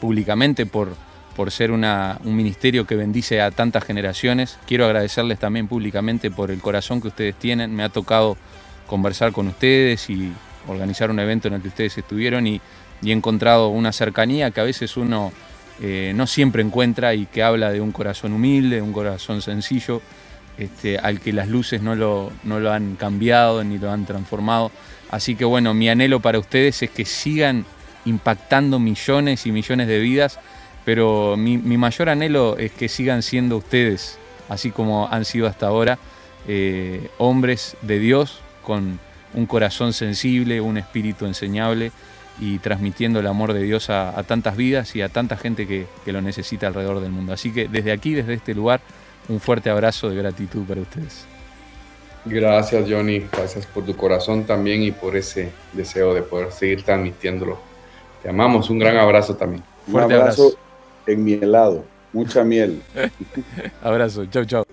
públicamente 0.00 0.64
por, 0.64 0.90
por 1.34 1.50
ser 1.50 1.72
un 1.72 1.84
ministerio 2.24 2.86
que 2.86 2.94
bendice 2.94 3.40
a 3.40 3.50
tantas 3.50 3.84
generaciones. 3.84 4.58
Quiero 4.66 4.84
agradecerles 4.84 5.38
también 5.38 5.66
públicamente 5.66 6.30
por 6.30 6.52
el 6.52 6.60
corazón 6.60 7.00
que 7.00 7.08
ustedes 7.08 7.34
tienen. 7.34 7.74
Me 7.74 7.82
ha 7.82 7.88
tocado 7.88 8.36
conversar 8.86 9.32
con 9.32 9.48
ustedes 9.48 10.08
y 10.10 10.32
organizar 10.68 11.10
un 11.10 11.18
evento 11.18 11.48
en 11.48 11.54
el 11.54 11.62
que 11.62 11.68
ustedes 11.68 11.98
estuvieron 11.98 12.46
y, 12.46 12.60
he 13.04 13.10
encontrado 13.10 13.68
una 13.68 13.90
cercanía 13.90 14.52
que 14.52 14.60
a 14.60 14.64
veces 14.64 14.96
uno 14.96 15.32
eh, 15.80 16.12
no 16.14 16.28
siempre 16.28 16.62
encuentra 16.62 17.14
y 17.14 17.26
que 17.26 17.42
habla 17.42 17.72
de 17.72 17.80
un 17.80 17.90
corazón 17.90 18.32
humilde, 18.32 18.80
un 18.80 18.92
corazón 18.92 19.42
sencillo, 19.42 20.00
este, 20.56 20.98
al 20.98 21.18
que 21.18 21.32
las 21.32 21.48
luces 21.48 21.82
no 21.82 21.96
lo, 21.96 22.30
no 22.44 22.60
lo 22.60 22.70
han 22.70 22.94
cambiado 22.94 23.64
ni 23.64 23.78
lo 23.78 23.90
han 23.90 24.06
transformado. 24.06 24.70
Así 25.10 25.34
que 25.34 25.44
bueno, 25.44 25.74
mi 25.74 25.88
anhelo 25.88 26.20
para 26.20 26.38
ustedes 26.38 26.80
es 26.82 26.90
que 26.90 27.04
sigan 27.04 27.64
impactando 28.04 28.78
millones 28.78 29.46
y 29.46 29.52
millones 29.52 29.88
de 29.88 29.98
vidas, 29.98 30.38
pero 30.84 31.36
mi, 31.36 31.58
mayor 31.58 32.08
anhelo 32.08 32.56
es 32.58 32.72
que 32.72 32.88
sigan 32.88 33.22
siendo 33.22 33.56
ustedes, 33.56 34.18
así 34.48 34.70
como 34.70 35.08
han 35.08 35.24
sido 35.24 35.46
hasta 35.46 35.66
ahora, 35.66 35.98
eh, 36.48 37.08
hombres 37.18 37.76
de 37.82 37.98
Dios 37.98 38.40
con 38.62 38.98
un 39.34 39.46
corazón 39.46 39.92
sensible, 39.92 40.60
un 40.60 40.78
espíritu 40.78 41.26
enseñable 41.26 41.92
y 42.40 42.58
transmitiendo 42.58 43.20
el 43.20 43.26
amor 43.26 43.52
de 43.52 43.62
Dios 43.62 43.90
a, 43.90 44.22
tantas 44.26 44.56
vidas 44.56 44.96
y 44.96 45.02
a 45.02 45.08
tanta 45.08 45.36
gente 45.36 45.66
que, 45.66 45.86
que, 46.04 46.12
lo 46.12 46.22
necesita 46.22 46.66
alrededor 46.66 47.00
del 47.00 47.12
mundo. 47.12 47.32
Así 47.32 47.52
que 47.52 47.68
desde 47.68 47.92
aquí, 47.92 48.14
desde 48.14 48.34
este 48.34 48.54
lugar, 48.54 48.80
un 49.28 49.40
fuerte 49.40 49.70
abrazo 49.70 50.08
de 50.08 50.16
gratitud 50.16 50.64
para 50.64 50.80
ustedes. 50.80 51.26
Gracias, 52.24 52.84
Johnny. 52.88 53.20
Gracias 53.32 53.66
por 53.66 53.84
tu 53.84 53.96
corazón 53.96 54.44
también 54.44 54.82
y 54.82 54.92
por 54.92 55.16
ese 55.16 55.50
deseo 55.72 56.14
de 56.14 56.22
poder 56.22 56.52
seguir 56.52 56.82
transmitiéndolo. 56.82 57.58
Te 58.22 58.28
amamos. 58.28 58.70
Un 58.70 58.78
gran 58.78 58.96
abrazo 58.96 59.34
también. 59.36 59.62
Un 59.88 60.00
abrazo, 60.00 60.54
en 61.06 61.24
mi 61.24 61.32
helado. 61.34 61.84
Mucha 62.12 62.44
miel. 62.44 62.82
abrazo. 63.82 64.26
Chau, 64.26 64.44
chau. 64.44 64.64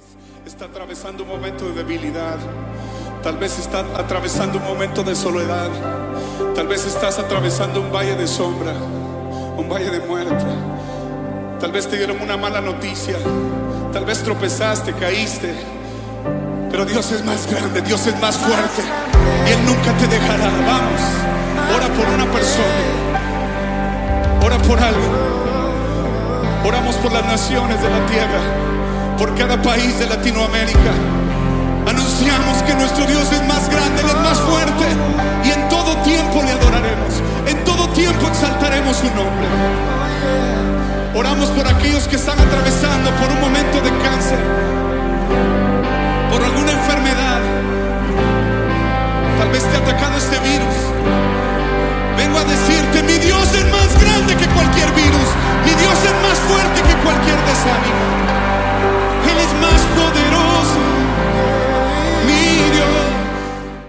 Está 0.45 0.65
atravesando 0.65 1.23
un 1.23 1.29
momento 1.29 1.67
de 1.69 1.83
debilidad. 1.83 2.37
Tal 3.23 3.37
vez 3.37 3.59
está 3.59 3.79
atravesando 3.97 4.59
un 4.59 4.63
momento 4.63 5.03
de 5.03 5.13
soledad. 5.13 5.69
Tal 6.55 6.67
vez 6.67 6.85
estás 6.85 7.19
atravesando 7.19 7.81
un 7.81 7.91
valle 7.91 8.15
de 8.15 8.25
sombra, 8.25 8.71
un 9.57 9.67
valle 9.69 9.89
de 9.89 9.99
muerte. 9.99 10.45
Tal 11.59 11.73
vez 11.73 11.87
te 11.87 11.97
dieron 11.97 12.21
una 12.21 12.37
mala 12.37 12.61
noticia. 12.61 13.17
Tal 13.91 14.05
vez 14.05 14.23
tropezaste, 14.23 14.93
caíste. 14.93 15.53
Pero 16.71 16.85
Dios 16.85 17.11
es 17.11 17.25
más 17.25 17.45
grande, 17.51 17.81
Dios 17.81 18.07
es 18.07 18.17
más 18.21 18.37
fuerte. 18.37 18.83
Y 19.47 19.51
Él 19.51 19.65
nunca 19.65 19.91
te 19.97 20.07
dejará. 20.07 20.45
Vamos, 20.65 21.01
ora 21.75 21.87
por 21.93 22.07
una 22.13 22.31
persona. 22.31 23.09
Ora 24.45 24.57
por 24.59 24.79
alguien. 24.79 25.11
Oramos 26.65 26.95
por 26.95 27.11
las 27.11 27.25
naciones 27.25 27.81
de 27.81 27.89
la 27.89 28.05
tierra, 28.05 28.39
por 29.17 29.35
cada 29.35 29.61
país 29.61 29.99
de 29.99 30.07
Latinoamérica. 30.07 31.18
Anunciamos 32.19 32.63
que 32.63 32.75
nuestro 32.75 33.05
Dios 33.05 33.31
es 33.31 33.47
más 33.47 33.69
grande, 33.69 34.01
es 34.01 34.15
más 34.15 34.37
fuerte. 34.41 34.85
Y 35.45 35.51
en 35.51 35.69
todo 35.69 35.95
tiempo 36.03 36.43
le 36.43 36.51
adoraremos. 36.51 37.13
En 37.47 37.63
todo 37.63 37.87
tiempo 37.91 38.27
exaltaremos 38.27 38.97
su 38.97 39.05
nombre. 39.05 39.47
Oramos 41.15 41.47
por 41.51 41.65
aquellos 41.65 42.09
que 42.09 42.17
están 42.17 42.37
atravesando 42.37 43.09
por 43.11 43.31
un 43.31 43.39
momento 43.39 43.79
de 43.79 43.89
cáncer 44.03 44.39
por 46.29 46.43
alguna 46.43 46.71
enfermedad. 46.73 47.39
Tal 49.39 49.49
vez 49.51 49.63
te 49.63 49.77
ha 49.77 49.79
atacado 49.79 50.17
este 50.17 50.39
virus. 50.39 50.48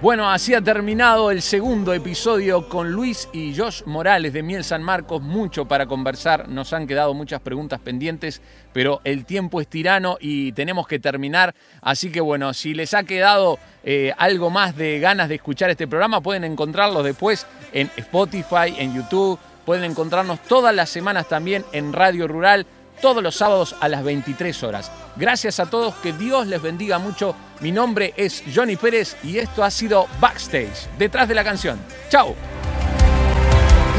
Bueno, 0.03 0.31
así 0.31 0.55
ha 0.55 0.63
terminado 0.63 1.31
el 1.31 1.43
segundo 1.43 1.93
episodio 1.93 2.71
con 2.71 2.91
Luis 2.91 3.29
y 3.35 3.55
Josh 3.55 3.83
Morales 3.85 4.33
de 4.33 4.43
Miel 4.43 4.65
San 4.65 4.83
Marcos. 4.83 5.21
Mucho 5.21 5.67
para 5.67 5.85
conversar, 5.85 6.49
nos 6.49 6.73
han 6.73 6.87
quedado 6.87 7.13
muchas 7.13 7.43
preguntas 7.43 7.81
pendientes, 7.81 8.41
pero 8.73 9.03
el 9.05 9.27
tiempo 9.27 9.61
es 9.61 9.69
tirano 9.69 10.17
y 10.19 10.53
tenemos 10.53 10.89
que 10.89 10.99
terminar. 10.99 11.55
Así 11.83 12.11
que 12.11 12.23
bueno, 12.23 12.55
si 12.55 12.73
les 12.73 12.95
ha 12.95 13.05
quedado 13.05 13.59
eh, 13.85 14.15
algo 14.17 14.49
más 14.49 14.75
de 14.75 15.01
ganas 15.01 15.29
de 15.29 15.35
escuchar 15.35 15.69
este 15.69 15.87
programa, 15.87 16.23
pueden 16.23 16.45
encontrarlo 16.45 17.03
después 17.03 17.47
en 17.75 17.91
Spotify, 17.99 18.75
en 18.79 18.95
YouTube. 18.95 19.39
Pueden 19.67 19.85
encontrarnos 19.85 20.41
todas 20.45 20.75
las 20.75 20.89
semanas 20.89 21.29
también 21.29 21.63
en 21.73 21.93
Radio 21.93 22.27
Rural 22.27 22.67
todos 23.01 23.23
los 23.23 23.37
sábados 23.37 23.75
a 23.81 23.89
las 23.89 24.05
23 24.05 24.63
horas. 24.63 24.91
Gracias 25.17 25.61
a 25.61 25.67
todos, 25.67 25.95
que 25.97 26.13
Dios 26.13 26.47
les 26.47 26.63
bendiga 26.63 26.99
mucho. 26.99 27.35
Mi 27.61 27.73
nombre 27.73 28.15
es 28.17 28.43
Johnny 28.55 28.77
Pérez 28.77 29.17
y 29.23 29.39
esto 29.39 29.65
ha 29.65 29.71
sido 29.71 30.07
Backstage, 30.21 30.89
detrás 30.99 31.29
de 31.29 31.35
la 31.35 31.45
canción. 31.45 31.79
¡Chao! 32.09 32.35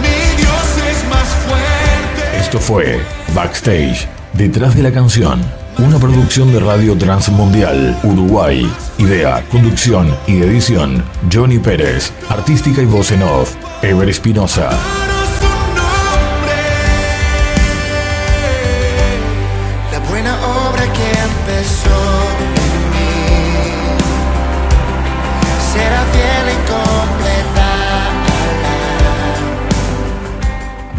Mi 0.01 0.41
Dios 0.41 0.77
es 0.89 1.09
más 1.09 1.27
fuerte. 1.27 2.37
Esto 2.39 2.59
fue 2.59 3.01
Backstage, 3.33 4.07
detrás 4.33 4.75
de 4.75 4.83
la 4.83 4.91
canción. 4.91 5.41
Una 5.77 5.97
producción 5.99 6.51
de 6.51 6.59
Radio 6.59 6.97
Transmundial, 6.97 7.97
Uruguay. 8.03 8.69
Idea, 8.97 9.43
conducción 9.49 10.15
y 10.27 10.41
edición, 10.41 11.03
Johnny 11.31 11.59
Pérez. 11.59 12.11
Artística 12.29 12.81
y 12.81 12.85
voz 12.85 13.11
en 13.11 13.23
off, 13.23 13.55
Ever 13.81 14.09
Espinosa. 14.09 14.69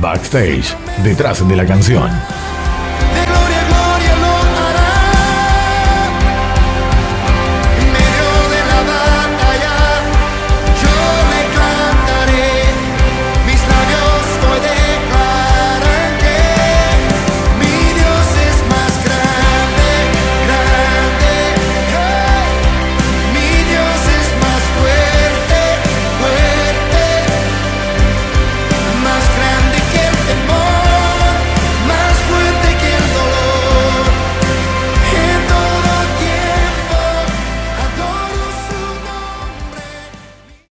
Backstage, 0.01 0.77
detrás 1.05 1.47
de 1.49 1.57
la 1.57 1.65
canción. 1.65 2.11